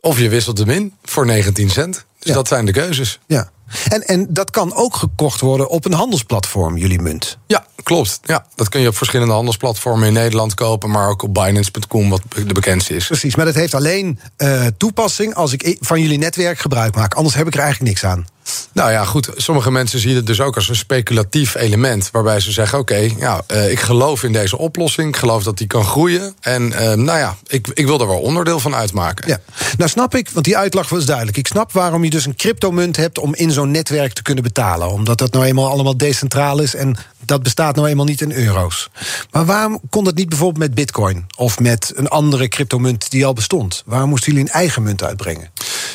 [0.00, 1.94] Of je wisselt hem in voor 19 cent.
[1.94, 2.34] Dus Ja.
[2.34, 3.18] dat zijn de keuzes.
[3.26, 3.50] Ja.
[3.88, 7.38] En, en dat kan ook gekocht worden op een handelsplatform, jullie munt.
[7.46, 8.20] Ja, klopt.
[8.22, 12.22] Ja, dat kun je op verschillende handelsplatformen in Nederland kopen, maar ook op Binance.com, wat
[12.46, 13.06] de bekendste is.
[13.06, 17.14] Precies, maar dat heeft alleen eh, toepassing als ik van jullie netwerk gebruik maak.
[17.14, 18.26] Anders heb ik er eigenlijk niks aan.
[18.72, 19.30] Nou ja, goed.
[19.36, 22.08] Sommige mensen zien het dus ook als een speculatief element.
[22.12, 25.08] Waarbij ze zeggen: Oké, ja, eh, ik geloof in deze oplossing.
[25.08, 26.34] Ik geloof dat die kan groeien.
[26.40, 29.28] En eh, nou ja, ik, ik wil er wel onderdeel van uitmaken.
[29.28, 29.38] Ja,
[29.76, 31.36] nou snap ik, want die uitlag was duidelijk.
[31.36, 34.90] Ik snap waarom je dus een cryptomunt hebt om in zo'n netwerk te kunnen betalen.
[34.90, 36.96] Omdat dat nou eenmaal allemaal decentraal is en
[37.28, 38.88] dat bestaat nou eenmaal niet in euro's.
[39.30, 43.32] Maar waarom kon dat niet bijvoorbeeld met bitcoin of met een andere cryptomunt die al
[43.32, 43.82] bestond?
[43.86, 45.50] Waarom moesten jullie een eigen munt uitbrengen?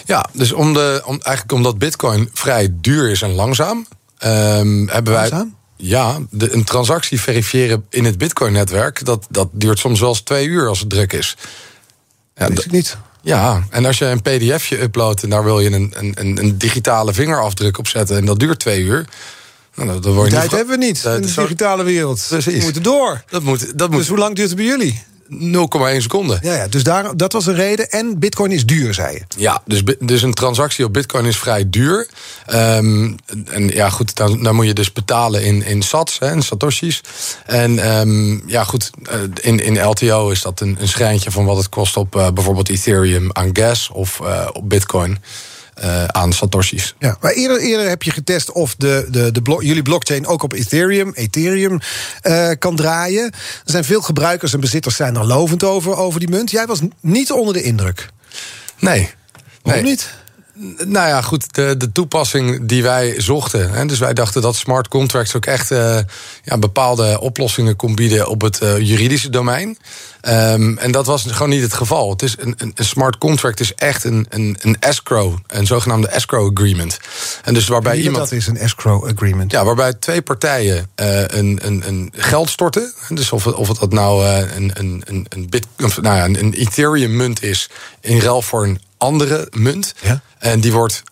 [0.05, 5.13] Ja, dus om de, om, eigenlijk omdat Bitcoin vrij duur is en langzaam, ehm, hebben
[5.13, 5.29] wij.
[5.29, 5.55] Langzaam?
[5.75, 10.45] Ja, de, een transactie verifiëren in het Bitcoin-netwerk, dat, dat duurt soms wel eens twee
[10.47, 11.37] uur als het druk is.
[12.35, 12.97] Ja, Weet d- ik niet.
[13.23, 16.57] Ja, en als je een pdfje uploadt en daar wil je een, een, een, een
[16.57, 19.05] digitale vingerafdruk op zetten en dat duurt twee uur.
[19.75, 22.25] Nou, je tijd hebben we niet Dat- in de digitale wereld.
[22.29, 22.57] Precies.
[22.57, 23.23] We moeten door.
[23.29, 25.03] Dat moet, dat moet Dus hoe lang duurt het bij jullie?
[26.01, 26.39] seconde.
[26.41, 27.89] Ja, ja dus daar, dat was een reden.
[27.89, 29.21] En bitcoin is duur, zei je.
[29.37, 32.07] Ja, dus, dus een transactie op bitcoin is vrij duur.
[32.53, 36.43] Um, en ja, goed, dan, dan moet je dus betalen in, in sats, hè, in
[36.43, 37.01] satoshis.
[37.45, 41.57] En um, ja, goed, eh, in, in LTO is dat een, een schrijntje van wat
[41.57, 45.17] het kost op uh, bijvoorbeeld Ethereum aan gas of uh, op bitcoin.
[45.83, 46.95] Uh, aan Satoshis.
[46.99, 50.43] Ja, maar eerder, eerder heb je getest of de, de, de blo jullie blockchain ook
[50.43, 51.79] op Ethereum, Ethereum
[52.23, 53.23] uh, kan draaien.
[53.31, 56.51] Er zijn veel gebruikers en bezitters zijn er lovend over, over die munt.
[56.51, 58.09] Jij was niet onder de indruk.
[58.79, 59.09] Nee.
[59.61, 59.91] Waarom nee.
[59.91, 60.09] niet?
[60.85, 63.71] Nou ja, goed, de, de toepassing die wij zochten.
[63.71, 65.97] Hè, dus wij dachten dat smart contracts ook echt uh,
[66.43, 69.77] ja, bepaalde oplossingen kon bieden op het uh, juridische domein.
[70.27, 72.09] Um, en dat was gewoon niet het geval.
[72.09, 76.07] Het is een, een, een smart contract is echt een, een, een escrow, een zogenaamde
[76.07, 76.99] escrow agreement.
[77.43, 78.29] En dus waarbij iemand.
[78.29, 79.51] Dat is een escrow agreement.
[79.51, 82.93] Ja, waarbij twee partijen uh, een, een, een geld storten.
[83.09, 86.53] Dus of, of het dat nou een, een, een, een, bit, of, nou ja, een
[86.53, 87.69] Ethereum munt is
[88.01, 89.93] in ruil voor een andere munt.
[90.01, 90.21] Ja?
[90.41, 91.03] En die wordt,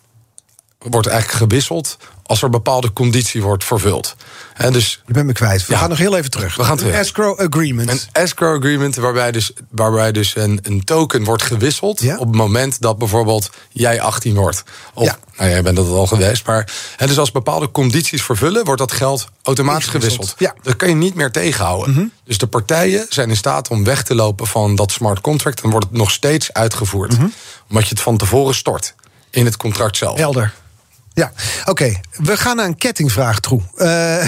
[0.78, 4.16] wordt eigenlijk gewisseld als er bepaalde conditie wordt vervuld.
[4.54, 5.66] En dus, Je bent me kwijt.
[5.66, 5.78] We Ja.
[5.78, 6.56] gaan nog heel even terug.
[6.56, 6.92] We gaan terug.
[6.92, 7.90] Een escrow agreement.
[7.90, 12.00] een escrow agreement waarbij dus, waarbij dus een, een token wordt gewisseld...
[12.00, 12.16] Ja?
[12.18, 14.62] op het moment dat bijvoorbeeld jij 18 wordt.
[14.94, 15.18] Of, Ja.
[15.36, 16.46] nou jij bent dat al geweest.
[16.46, 18.64] Maar hè, dus als bepaalde condities vervullen...
[18.64, 20.34] wordt dat geld automatisch gewisseld.
[20.38, 20.54] Ja.
[20.62, 22.12] Dat kan je niet meer tegenhouden.
[22.24, 25.60] Dus de partijen zijn in staat om weg te lopen van dat smart contract...
[25.60, 27.14] en wordt het nog steeds uitgevoerd.
[27.68, 28.94] Omdat je het van tevoren stort
[29.30, 30.18] in het contract zelf.
[30.18, 30.54] Helder.
[31.12, 31.32] Ja,
[31.64, 32.00] oké.
[32.10, 33.62] We gaan naar een kettingvraag toe.
[33.76, 34.26] Eh,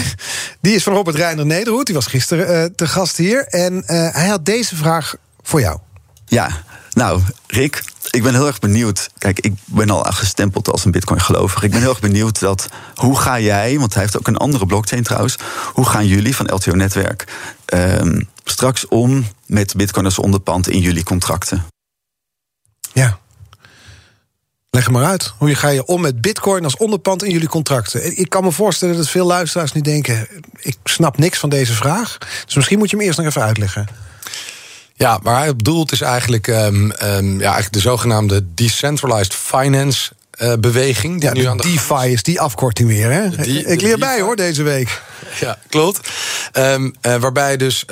[0.61, 1.87] die is van Robert Reiner Nederhoed.
[1.87, 3.47] Die was gisteren eh, te gast hier.
[3.47, 5.79] En eh, hij had deze vraag voor jou.
[6.27, 6.51] Ja,
[6.93, 9.11] nou, Rick, ik ben heel erg benieuwd.
[9.19, 11.63] Kijk, ik ben al gestempeld als een Bitcoin-gelovig.
[11.63, 12.69] Ik ben heel erg benieuwd dat.
[12.95, 15.37] Hoe ga jij, want hij heeft ook een andere blockchain trouwens.
[15.73, 17.25] Hoe gaan jullie van LTO Netwerk
[17.65, 21.67] ehm, straks om met Bitcoin als onderpand in jullie contracten?
[22.93, 23.19] Ja.
[24.75, 25.33] Leg hem maar uit.
[25.39, 28.19] Hoe ga je om met bitcoin als onderpand in jullie contracten?
[28.19, 30.29] Ik kan me voorstellen dat veel luisteraars nu denken...
[30.61, 32.19] ik snap niks van deze vraag.
[32.47, 33.89] Dus misschien moet je hem eerst nog even uitleggen.
[34.95, 40.11] Ja, waar hij op doelt is eigenlijk, um, um, ja, eigenlijk de zogenaamde decentralized finance
[40.43, 41.21] uh, beweging.
[41.21, 43.29] Die Ja, nu de aan de DeFi is die afkorting weer, hè?
[43.29, 45.03] Die- ik leer bij, hoor, deze week.
[45.41, 46.09] Ja, klopt.
[46.53, 47.85] Um, uh, waarbij dus,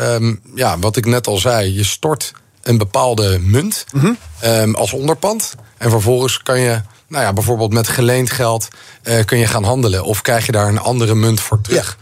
[0.54, 4.72] ja, wat ik net al zei, je stort een bepaalde munt Mhm.
[4.74, 5.54] als onderpand.
[5.80, 8.68] En vervolgens kan je, nou ja, bijvoorbeeld met geleend geld
[9.02, 10.04] uh, kun je gaan handelen.
[10.04, 11.98] Of krijg je daar een andere munt voor terug.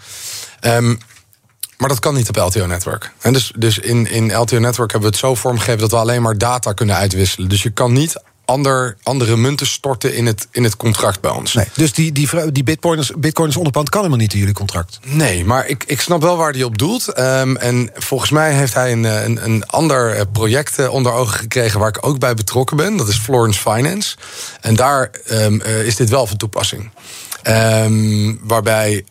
[0.61, 0.99] Um,
[1.77, 3.13] maar dat kan niet op LTO Network.
[3.21, 6.23] En dus dus in, in LTO Network hebben we het zo vormgegeven dat we alleen
[6.23, 7.49] maar data kunnen uitwisselen.
[7.49, 11.55] Dus je kan niet ander, andere munten storten in het, in het contract bij ons.
[11.55, 14.99] Nee, dus die, die, die bitcoiners, bitcoiners onderpand kan helemaal niet in jullie contract.
[15.05, 17.09] Nee, maar ik, ik snap wel waar hij op doelt.
[17.09, 21.39] Ehm, en volgens mij heeft hij een, een, een ander eh, project eh, onder ogen
[21.39, 22.97] gekregen waar ik ook bij betrokken ben.
[22.97, 24.17] Dat is Florence Finance.
[24.61, 26.91] En daar ehm, eh, is dit wel van toepassing.
[27.43, 29.05] Ehm, waarbij,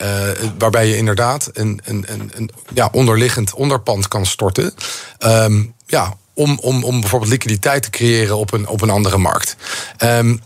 [0.58, 4.74] waarbij je inderdaad een, een, een, een ja, onderliggend onderpand kan storten.
[5.18, 9.56] Ehm, ja, om, om, om bijvoorbeeld liquiditeit te creëren op een, op een andere markt.
[9.98, 10.38] Ehm,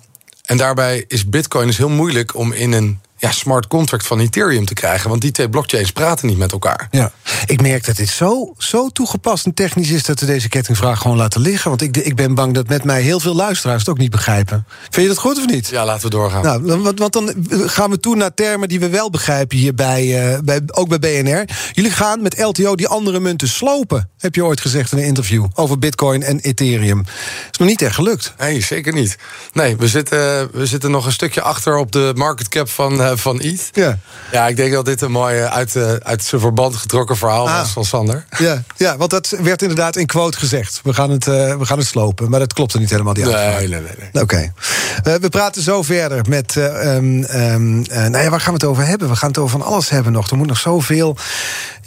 [0.45, 4.65] en daarbij is Bitcoin dus heel moeilijk om in een ja, smart contract van Ethereum
[4.65, 5.09] te krijgen.
[5.09, 6.87] Want die twee blockchains praten niet met elkaar.
[6.91, 7.11] Ja.
[7.45, 11.17] Ik merk dat dit zo, zo toegepast en technisch is dat we deze kettingvraag gewoon
[11.17, 11.69] laten liggen.
[11.69, 14.65] Want ik, ik ben bang dat met mij heel veel luisteraars het ook niet begrijpen.
[14.81, 15.67] Vind je dat goed of niet?
[15.67, 16.43] Ja, laten we doorgaan.
[16.43, 20.33] Nou, want, want dan gaan we toe naar termen die we wel begrijpen hier bij,
[20.33, 21.45] eh, bij, ook bij BNR.
[21.71, 25.45] Jullie gaan met LTO die andere munten slopen, heb je ooit gezegd in een interview
[25.53, 27.03] over Bitcoin en Ethereum.
[27.51, 28.33] Is nog niet echt gelukt.
[28.37, 29.17] Nee, zeker niet.
[29.53, 33.10] Nee, we zitten, we zitten nog een stukje achter op de market cap van, eh,
[33.17, 33.69] van ETH.
[33.71, 33.97] Ja.
[34.31, 37.47] Ja, ik denk dat dit een mooi eh, uit, eh, uit zijn verband getrokken verhaal
[37.49, 37.57] Ah.
[37.59, 38.25] was van Sander.
[38.37, 40.79] Ja, ja, want dat werd inderdaad in quote gezegd.
[40.83, 43.57] We gaan het, eh, we gaan het slopen, maar dat klopte niet helemaal, die uitspraak.
[43.59, 44.09] Nee, nee, nee.
[44.11, 44.23] nee.
[44.23, 44.53] Oké.
[45.03, 46.57] Eh, we praten zo verder met.
[46.57, 49.09] eh, ehm, ehm, eh, nou ja, waar gaan we het over hebben?
[49.09, 50.29] We gaan het over van alles hebben nog.
[50.29, 51.17] Er moet nog zoveel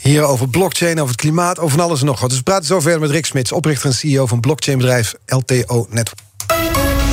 [0.00, 2.28] hier over blockchain, over het klimaat, over van alles en nog wat.
[2.28, 6.18] Dus we praten zo verder met Rick Smits, oprichter en CEO van blockchainbedrijf LTO Network.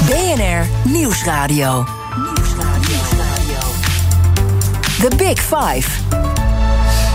[0.08, 2.01] BNR Nieuwsradio.
[5.10, 5.90] The Big Five.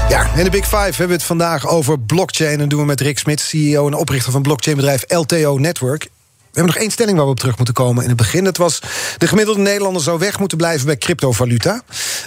[0.09, 2.61] Ja, in de Big Five hebben we het vandaag over blockchain.
[2.61, 6.03] En doen we met Rick Smits, CEO en oprichter van blockchainbedrijf LTO Network.
[6.03, 6.11] We
[6.43, 8.45] hebben nog één stelling waar we op terug moeten komen in het begin.
[8.45, 8.81] Dat was,
[9.19, 11.83] de gemiddelde Nederlander zou weg moeten blijven bij cryptovaluta.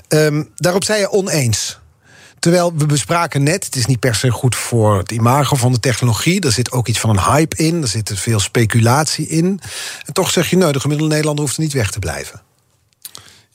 [0.08, 1.79] Ehm, daarop zei je oneens.
[2.40, 5.79] Terwijl we bespraken net, het is niet per se goed voor het imago van de
[5.79, 6.42] technologie.
[6.42, 9.60] Er zit ook iets van een hype in, er zit veel speculatie in.
[10.06, 12.42] En toch zeg je, nou, de gemiddelde Nederlander hoeft er niet weg te blijven.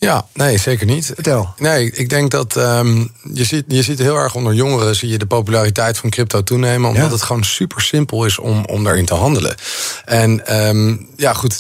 [0.05, 1.11] Ja, nee, zeker niet.
[1.15, 1.55] Vertel.
[1.59, 5.19] Nee, ik denk dat um, je, ziet, je ziet heel erg onder jongeren zie je
[5.19, 6.91] de populariteit van crypto toenemen.
[6.91, 9.55] Omdat het gewoon super simpel is om, om daarin te handelen.
[10.05, 11.59] En um, ja, goed,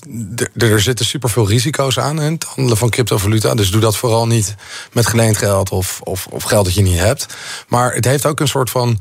[0.56, 3.54] er zitten super veel risico's aan in het handelen van cryptovaluta.
[3.54, 4.54] Dus doe dat vooral niet
[4.92, 7.26] met geleend geld of, of, of geld dat je niet hebt.
[7.68, 9.00] Maar het heeft ook een soort van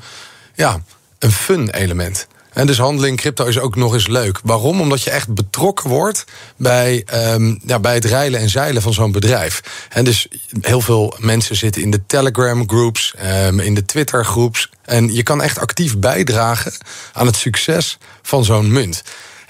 [0.55, 0.81] ja,
[1.19, 2.27] een fun element.
[2.54, 4.39] En dus handelen crypto is ook nog eens leuk.
[4.43, 4.82] Waarom?
[4.82, 6.26] Omdat je echt betrokken wordt
[6.58, 9.62] bij, um, ja, bij het reilen en zeilen van zo'n bedrijf.
[9.89, 10.28] En dus
[10.62, 13.14] heel veel mensen zitten in de Telegram groups,
[13.45, 14.70] um, in de Twitter groeps.
[14.82, 16.74] En je kan echt actief bijdragen
[17.14, 19.04] aan het succes van zo'n munt.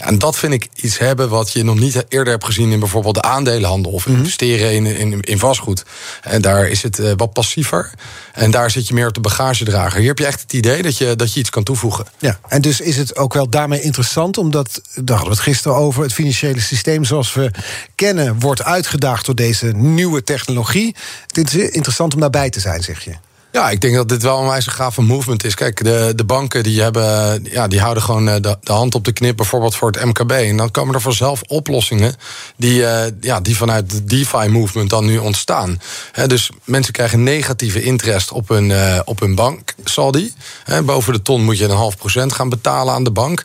[0.04, 3.16] En dat vind ik iets hebben wat je nog niet eerder hebt gezien in bijvoorbeeld
[3.16, 4.18] de aandelenhandel of mhm.
[4.18, 5.84] investeren in, in, in vastgoed.
[6.22, 7.91] En daar is het uh, wat passiever.
[8.34, 9.99] En daar zit je meer op de bagagedrager.
[9.99, 12.06] Hier heb je echt het idee dat je, dat je iets kan toevoegen.
[12.20, 15.78] Ja, en dus is het ook wel daarmee interessant, omdat, daar hadden we het gisteren
[15.78, 17.51] over, het financiële systeem zoals we
[17.95, 20.95] kennen, wordt uitgedaagd door deze nieuwe technologie.
[21.28, 23.14] Het is interessant om daarbij te zijn, zeg je.
[23.54, 25.56] Ja, ik denk dat dit wel een wijze gave movement is.
[25.56, 29.06] Kijk, de, de banken die hebben, ja, die houden gewoon eh, de, de hand op
[29.06, 30.32] de knip, bijvoorbeeld voor het MKB.
[30.32, 32.16] En dan komen er vanzelf oplossingen
[32.56, 35.82] die, uh, ja, die vanuit de DeFi-movement dan nu ontstaan.
[36.28, 40.34] dus mensen krijgen negatieve interest op hun, uh, op hun bank, zal die.
[40.84, 43.43] boven de ton moet je een half procent gaan betalen aan de bank.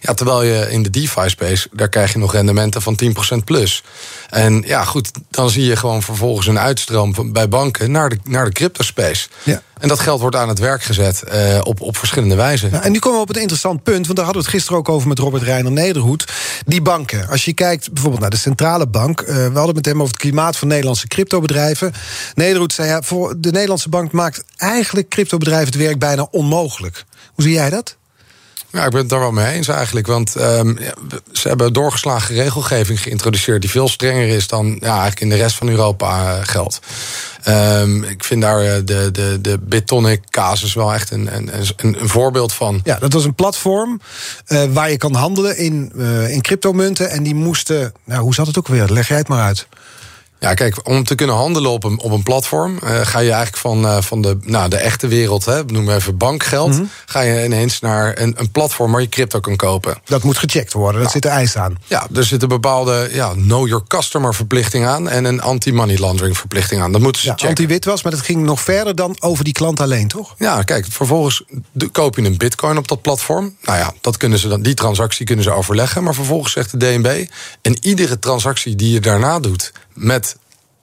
[0.00, 3.82] Ja, terwijl je in de DeFi-space, daar krijg je nog rendementen van 10% plus.
[4.30, 8.18] En ja, goed, dan zie je gewoon vervolgens een uitstroom van, bij banken naar de,
[8.24, 9.28] naar de crypto-space.
[9.50, 9.62] Ja.
[9.78, 12.70] En dat geld wordt aan het werk gezet uh, op, op verschillende wijzen.
[12.70, 14.78] Ja, en nu komen we op een interessant punt, want daar hadden we het gisteren
[14.78, 16.24] ook over met Robert Reiner Nederhoed.
[16.66, 19.84] Die banken, als je kijkt bijvoorbeeld naar de centrale bank, uh, we hadden het met
[19.84, 21.92] hem over het klimaat van Nederlandse cryptobedrijven.
[22.34, 27.04] Nederhoed zei ja, voor de Nederlandse bank maakt eigenlijk cryptobedrijven het werk bijna onmogelijk.
[27.34, 27.98] Hoe zie jij dat?
[28.72, 30.06] Ja, ik ben het daar wel mee eens eigenlijk.
[30.06, 30.78] Want um,
[31.32, 35.56] ze hebben doorgeslagen regelgeving geïntroduceerd die veel strenger is dan ja, eigenlijk in de rest
[35.56, 36.80] van Europa uh, geldt.
[37.48, 42.08] Um, ik vind daar uh, de, de, de Bitonic-casus wel echt een, een, een, een,
[42.08, 42.80] voorbeeld van.
[42.84, 44.00] Ja, dat was een platform
[44.48, 45.92] uh, waar je kan handelen in,
[46.28, 47.10] in cryptomunten.
[47.10, 47.92] En die moesten.
[48.04, 48.88] Nou, hoe zat het ook weer?
[48.88, 49.66] Leg jij het maar uit.
[50.40, 53.56] Ja, kijk, om te kunnen handelen op een, op een platform, uh, ga je eigenlijk
[53.56, 56.90] van, uh, van de, nou, de echte wereld, hè, noem maar even bankgeld, mm -hmm.
[57.06, 59.98] ga je ineens naar een, een platform waar je crypto kan kopen.
[60.04, 61.74] Dat moet gecheckt worden, dat zit er eis aan.
[61.86, 66.38] Ja, er zit een bepaalde ja, know your customer verplichting aan en een anti-money laundering
[66.38, 66.92] verplichting aan.
[66.92, 67.48] Dat moeten ze ja, checken.
[67.48, 70.34] Anti-witwas, maar dat ging nog verder dan over die klant alleen, toch?
[70.38, 71.42] Ja, kijk, vervolgens
[71.92, 73.56] koop je een bitcoin op dat platform.
[73.62, 76.76] Nou ja, dat kunnen ze dan, die transactie kunnen ze overleggen, maar vervolgens zegt de
[76.76, 77.26] DNB,
[77.62, 80.36] en iedere transactie die je daarna doet met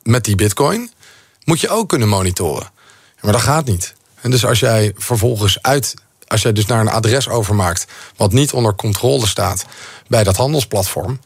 [0.04, 0.92] met die bitcoin
[1.44, 2.72] moet je ook kunnen monitoren.
[3.22, 3.94] Maar dat gaat niet.
[4.22, 5.94] En dus als jij vervolgens uit,
[6.28, 9.66] als jij dus naar een adres overmaakt wat niet onder controle staat
[10.08, 11.20] bij dat handelsplatform,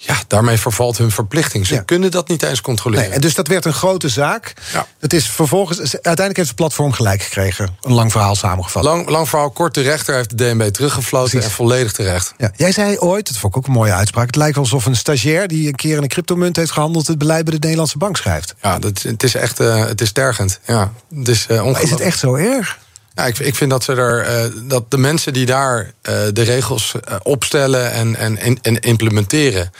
[0.00, 1.66] ja, daarmee vervalt hun verplichting.
[1.66, 3.04] Ze kunnen dat niet eens controleren.
[3.04, 4.54] Nee, en dus dat werd een grote zaak.
[4.72, 4.86] Ja.
[4.98, 7.76] Het is vervolgens, uiteindelijk heeft het platform gelijk gekregen.
[7.80, 8.82] Een lang verhaal samengevat.
[8.82, 12.34] Lang, lang verhaal kort, de rechter heeft de DNB teruggefloten en volledig terecht.
[12.36, 12.52] Ja.
[12.56, 14.26] Jij zei ooit, dat vond ik ook een mooie uitspraak...
[14.26, 17.06] het lijkt alsof een stagiair die een keer in een cryptomunt heeft gehandeld...
[17.06, 18.54] het beleid bij de Nederlandse bank schrijft.
[18.62, 20.60] Ja, dat, het is echt uh, het is tergend.
[20.66, 22.78] Ja, het is, uh, maar is het echt zo erg?
[23.18, 25.92] Ja, ik, ik vind dat, ze er, uh, dat de mensen die daar uh,
[26.32, 29.70] de regels uh, opstellen en, en, en implementeren,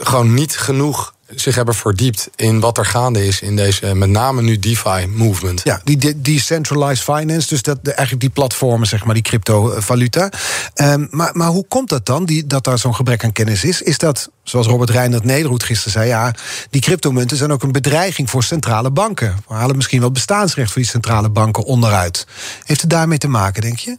[0.00, 4.42] gewoon niet genoeg zich hebben verdiept in wat er gaande is in deze, met name
[4.42, 5.60] nu DeFi-movement.
[5.64, 10.30] Ja, die decentralized finance, dus dat, eigenlijk die platformen, zeg maar, die cryptovaluta.
[10.74, 13.82] Um, maar, maar hoe komt dat dan, die, dat daar zo'n gebrek aan kennis is?
[13.82, 16.34] Is dat, zoals Robert Reinert Nederhoed gisteren zei, ja,
[16.70, 19.36] die cryptomunten zijn ook een bedreiging voor centrale banken.
[19.48, 22.26] We halen misschien wel bestaansrecht voor die centrale banken onderuit.
[22.64, 23.98] Heeft het daarmee te maken, denk je?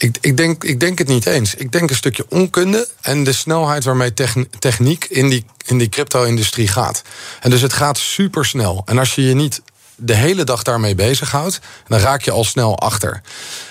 [0.00, 1.54] Ik, ik, denk, ik denk het niet eens.
[1.54, 4.12] Ik denk een stukje onkunde en de snelheid waarmee
[4.58, 7.02] techniek in die, in die crypto-industrie gaat.
[7.40, 8.82] En dus het gaat super snel.
[8.84, 9.62] En als je je niet
[10.00, 13.20] de hele dag daarmee bezighoudt, dan raak je al snel achter.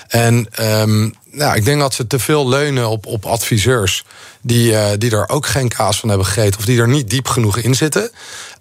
[0.07, 0.47] En
[0.82, 4.05] um, nou, ik denk dat ze te veel leunen op, op adviseurs
[4.41, 7.27] die, uh, die er ook geen kaas van hebben gegeten of die er niet diep
[7.27, 8.11] genoeg in zitten.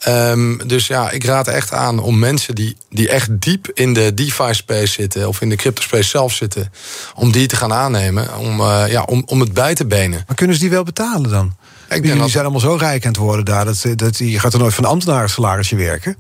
[0.09, 4.15] Um, dus ja, ik raad echt aan om mensen die, die echt diep in de
[4.15, 6.73] DeFi-space zitten of in de crypto-space zelf zitten,
[7.15, 10.25] om die te gaan aannemen, om, uh, ja, om, om het bij te benen.
[10.27, 11.57] Maar kunnen ze die wel betalen dan?
[11.89, 13.65] Ik denk die zijn allemaal zo rijk aan het worden daar.
[13.65, 16.17] Dat, dat, je gaat er nooit van ambtenaar salarisje werken.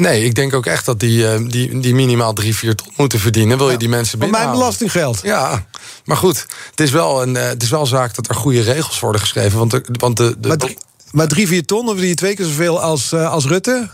[0.00, 3.20] Nee, ik denk ook echt dat die, uh, die, die minimaal drie, vier ton moeten
[3.20, 3.58] verdienen.
[3.58, 4.40] Wil je die mensen binnen?
[4.40, 5.20] mijn belastinggeld.
[5.22, 5.66] Ja,
[6.04, 9.00] maar goed, het is wel een, uh, het is wel zaak dat er goede regels
[9.00, 9.58] worden geschreven.
[9.58, 10.78] Want de, want de, de, maar, drie,
[11.10, 13.88] maar drie, vier ton, of die twee keer zoveel als, uh, als Rutte?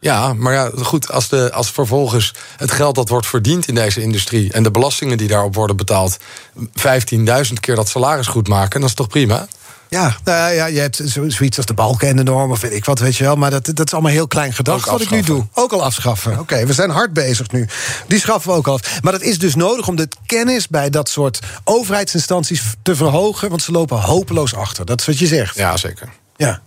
[0.00, 4.02] Ja, maar ja, goed, als, de, als vervolgens het geld dat wordt verdiend in deze
[4.02, 6.18] industrie en de belastingen die daarop worden betaald,
[6.58, 9.46] 15.000 keer dat salaris goed maken, dat is toch prima?
[9.88, 12.84] Ja, nou ja, je hebt zoiets als de balken en de norm, of weet ik
[12.84, 13.36] wat, weet je wel.
[13.36, 15.46] Maar dat, dat is allemaal heel klein gedacht wat ik nu doe.
[15.52, 16.38] Ook al afschaffen.
[16.38, 17.68] Oké, we zijn hard bezig nu.
[18.06, 19.02] Die schaffen we ook al af.
[19.02, 23.48] Maar dat is dus nodig om de kennis bij dat soort overheidsinstanties te verhogen.
[23.48, 24.86] Want ze lopen hopeloos achter.
[24.86, 25.56] Dat is wat je zegt.
[25.56, 26.08] Ja, zeker.
[26.36, 26.60] Ja.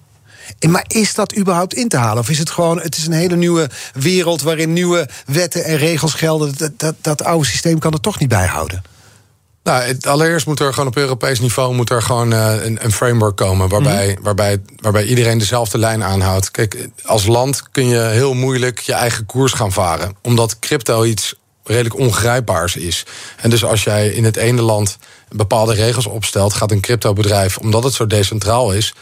[0.68, 2.22] Maar is dat überhaupt in te halen?
[2.22, 6.14] Of is het gewoon, het is een hele nieuwe wereld waarin nieuwe wetten en regels
[6.14, 6.58] gelden.
[6.58, 8.82] Dat, dat, dat oude systeem kan er toch niet bij houden.
[9.64, 12.92] Nou, het, allereerst moet er gewoon op Europees niveau moet er gewoon uh, een, een,
[12.92, 14.24] framework komen waarbij, mm.
[14.24, 16.52] waarbij, waarbij iedereen dezelfde lijn aanhoudt.
[16.52, 21.36] Kijk, als land kun je heel moeilijk je eigen koers gaan varen, omdat crypto iets
[21.64, 23.06] redelijk ongrijpbaars is.
[23.38, 24.98] En dus als jij in het ene land
[25.30, 28.94] bepaalde regels opstelt, gaat een cryptobedrijf, omdat het zo decentraal is,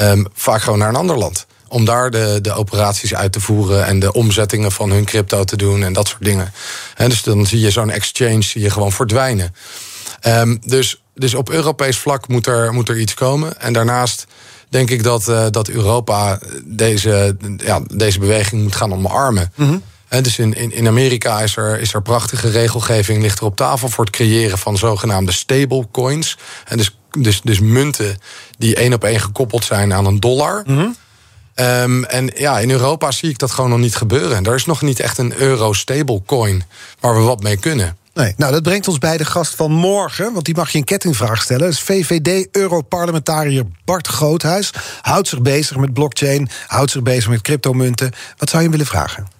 [0.00, 3.86] um, vaak gewoon naar een ander land om daar de, de operaties uit te voeren
[3.86, 6.52] en de omzettingen van hun crypto te doen en dat soort dingen.
[6.96, 9.54] En dus dan zie je zo'n exchange zie je gewoon verdwijnen.
[10.26, 13.60] Um, dus, dus op Europees vlak moet er, moet er iets komen.
[13.60, 14.26] En daarnaast
[14.68, 19.52] denk ik dat, uh, dat Europa deze, ja, deze beweging moet gaan omarmen.
[19.54, 19.82] Mm -hmm.
[20.22, 23.88] Dus in, in, in Amerika is er, is er prachtige regelgeving, ligt er op tafel
[23.88, 26.38] voor het creëren van zogenaamde stablecoins.
[26.64, 28.18] En dus, dus, dus munten
[28.58, 30.62] die één op één gekoppeld zijn aan een dollar.
[30.66, 30.96] Mm -hmm.
[31.54, 34.44] Um, en ja, in Europa zie ik dat gewoon nog niet gebeuren.
[34.44, 36.64] Er is nog niet echt een euro stablecoin
[37.00, 37.96] waar we wat mee kunnen.
[38.36, 41.42] Nou dat brengt ons bij de gast van morgen, want die mag je een kettingvraag
[41.42, 41.62] stellen.
[41.62, 44.72] Dat is VVD-Europarlementariër Bart Groothuis.
[45.00, 48.10] Houdt zich bezig met blockchain, houdt zich bezig met cryptomunten.
[48.36, 49.39] Wat zou je hem willen vragen?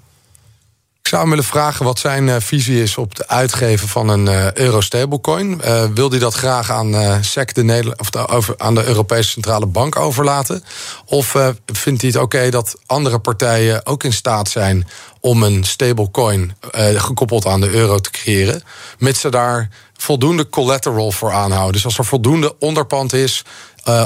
[1.03, 4.27] Ik zou hem willen vragen wat zijn uh, visie is op het uitgeven van een
[4.27, 5.61] uh, euro stablecoin.
[5.65, 6.95] Uh, wil hij dat graag aan
[7.25, 10.65] SEC, de Nederland, of over, aan de Europese Centrale Bank overlaten?
[11.05, 11.37] Of
[11.67, 14.89] vindt hij het oké dat andere partijen ook in staat zijn
[15.21, 16.57] om een stablecoin
[16.95, 18.63] gekoppeld aan de euro te creëren,
[18.99, 21.73] mits ze daar voldoende collateral voor aanhouden?
[21.73, 23.45] Dus als er voldoende onderpand is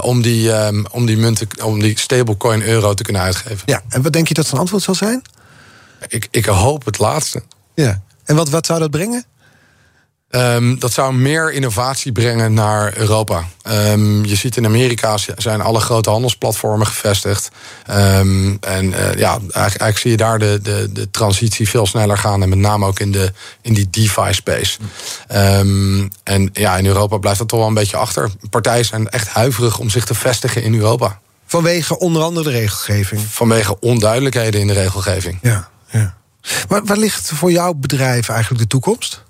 [0.00, 3.62] om, die, um, om die munten, om die stablecoin euro te kunnen uitgeven.
[3.64, 5.22] Ja, en wat denk je dat zijn antwoord zal zijn?
[6.08, 7.42] Ik, ik hoop het laatste.
[7.74, 8.02] Ja.
[8.24, 9.24] En wat, wat zou dat brengen?
[10.30, 13.44] Um, dat zou meer innovatie brengen naar Europa.
[13.68, 17.48] Um, je ziet in Amerika zijn alle grote handelsplatformen gevestigd.
[17.90, 22.18] Um, en uh, ja, eigenlijk, eigenlijk, zie je daar de, de, de transitie veel sneller
[22.18, 22.42] gaan.
[22.42, 24.78] En met name ook in, de, in die DeFi-space.
[26.22, 28.30] en ja, in Europa blijft dat toch wel een beetje achter.
[28.50, 31.20] Partijen zijn echt huiverig om zich te vestigen in Europa.
[31.46, 33.20] Vanwege onder andere de regelgeving?
[33.30, 35.38] Vanwege onduidelijkheden in de regelgeving.
[35.42, 35.72] Ja.
[35.98, 36.14] Ja.
[36.68, 39.22] Maar waar ligt voor jouw bedrijf eigenlijk de toekomst?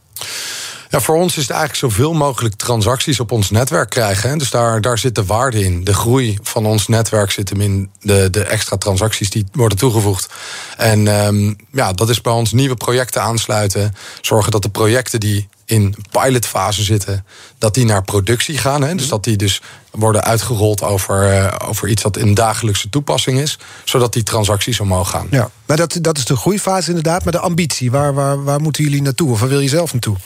[0.90, 4.38] Ja, voor ons is het eigenlijk zoveel mogelijk transacties op ons netwerk krijgen.
[4.38, 5.84] Dus daar, daar zit de waarde in.
[5.84, 10.32] De groei van ons netwerk zit hem in de, de extra transacties die worden toegevoegd.
[10.76, 13.94] En um, ja, dat is bij ons nieuwe projecten aansluiten.
[14.20, 17.24] Zorgen dat de projecten die in pilotfase zitten,
[17.58, 18.82] dat die naar productie gaan.
[18.82, 18.92] Hè?
[18.94, 19.10] Dus mhm.
[19.10, 24.12] dat die dus worden uitgerold over, uh, over iets dat in dagelijkse toepassing is, zodat
[24.12, 25.26] die transacties omhoog gaan.
[25.30, 27.24] Ja, maar dat, dat is de groeifase inderdaad.
[27.24, 29.30] Maar de ambitie, waar, waar, waar moeten jullie naartoe?
[29.30, 30.16] Of waar wil je zelf naartoe?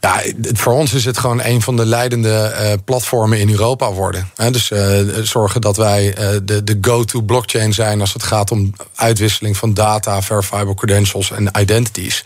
[0.00, 4.30] Ja, voor ons is het gewoon een van de leidende uh, platformen in Europa worden.
[4.50, 8.72] dus uh, zorgen dat wij uh, de, de go-to blockchain zijn als het gaat om
[8.94, 12.24] uitwisseling van data, verifiable credentials en identities.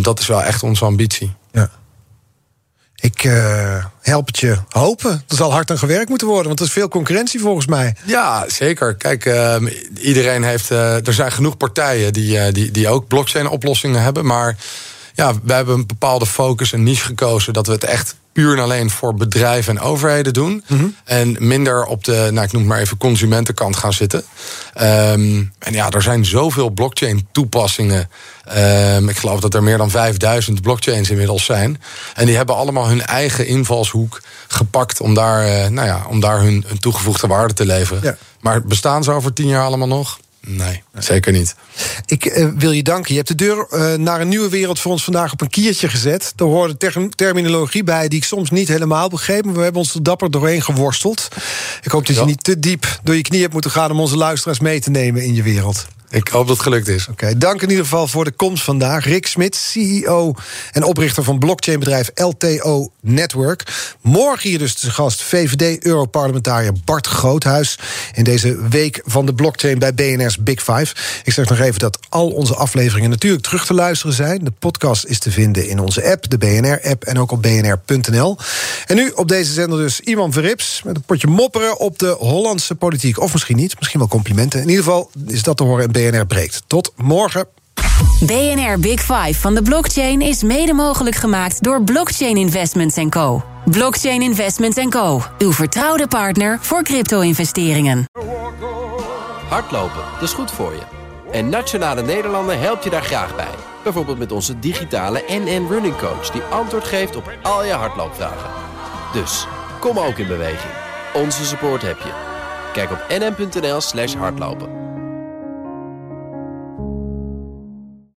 [0.00, 1.32] dat is wel echt onze ambitie.
[3.00, 3.22] Ik
[4.00, 5.10] help het je hopen.
[5.28, 7.94] Er zal hard aan gewerkt moeten worden, want er is veel concurrentie volgens mij.
[8.04, 8.94] Ja, zeker.
[8.94, 9.68] Kijk, ehm,
[10.00, 10.70] iedereen heeft.
[10.70, 14.56] er zijn genoeg partijen die, die, die ook blockchain-oplossingen hebben, maar
[15.18, 18.62] ja, wij hebben een bepaalde focus en niche gekozen dat we het echt puur en
[18.62, 20.64] alleen voor bedrijven en overheden doen.
[20.66, 20.86] Mhm.
[21.04, 24.22] En minder op de, nou, ik noem het maar even, consumentenkant gaan zitten.
[24.80, 28.10] Um, en ja, er zijn zoveel blockchain-toepassingen.
[28.56, 31.82] Um, ik geloof dat er meer dan 5000 blockchains inmiddels zijn.
[32.14, 36.40] En die hebben allemaal hun eigen invalshoek gepakt om daar, uh, nou ja, om daar
[36.40, 38.02] hun, hun toegevoegde waarde te leveren.
[38.02, 38.16] Ja.
[38.40, 40.18] Maar bestaan ze over tien jaar allemaal nog?
[40.50, 41.54] Nee, zeker niet.
[42.06, 43.10] Ik uh, wil je danken.
[43.10, 45.88] Je hebt de deur uh, naar een nieuwe wereld voor ons vandaag op een kiertje
[45.88, 46.32] gezet.
[46.36, 49.44] Er hoorde ter terminologie bij die ik soms niet helemaal begreep.
[49.44, 51.28] Maar we hebben ons er dapper doorheen geworsteld.
[51.82, 52.20] Ik hoop dat ja.
[52.20, 53.90] je niet te diep door je knie hebt moeten gaan...
[53.90, 55.86] om onze luisteraars mee te nemen in je wereld.
[56.10, 57.08] Ik hoop dat het gelukt is.
[57.08, 59.04] Oké, dank in ieder geval voor de komst vandaag.
[59.04, 60.34] Rick Smit, CEO
[60.72, 63.62] en oprichter van blockchainbedrijf LTO Network.
[64.00, 67.78] Morgen hier dus de gast VVD-Europarlementariër Bart Groothuis...
[68.14, 70.94] in deze week van de blockchain bij BNR's Big Five.
[71.24, 74.44] Ik zeg nog even dat al onze afleveringen natuurlijk terug te luisteren zijn.
[74.44, 77.04] De podcast is te vinden in onze app, de BNR-app...
[77.04, 78.36] en ook op bnr.nl.
[78.86, 80.82] En nu op deze zender dus Iman Verrips...
[80.84, 83.20] met een potje mopperen op de Hollandse politiek.
[83.20, 84.60] Of misschien niet, misschien wel complimenten.
[84.60, 86.62] In ieder geval is dat te horen BNR breekt.
[86.66, 87.46] Tot morgen.
[88.20, 93.42] BNR Big Five van de blockchain is mede mogelijk gemaakt door Blockchain Investments Co.
[93.64, 95.22] Blockchain Investments Co.
[95.38, 98.04] Uw vertrouwde partner voor crypto-investeringen.
[99.48, 100.82] Hardlopen, dat is goed voor je.
[101.30, 103.54] En Nationale Nederlanden helpt je daar graag bij.
[103.82, 106.30] Bijvoorbeeld met onze digitale NN Running Coach...
[106.30, 108.50] die antwoord geeft op al je hardloopvragen.
[109.12, 109.46] Dus,
[109.80, 110.72] kom ook in beweging.
[111.14, 112.12] Onze support heb je.
[112.72, 114.78] Kijk op nn.nl slash hardlopen.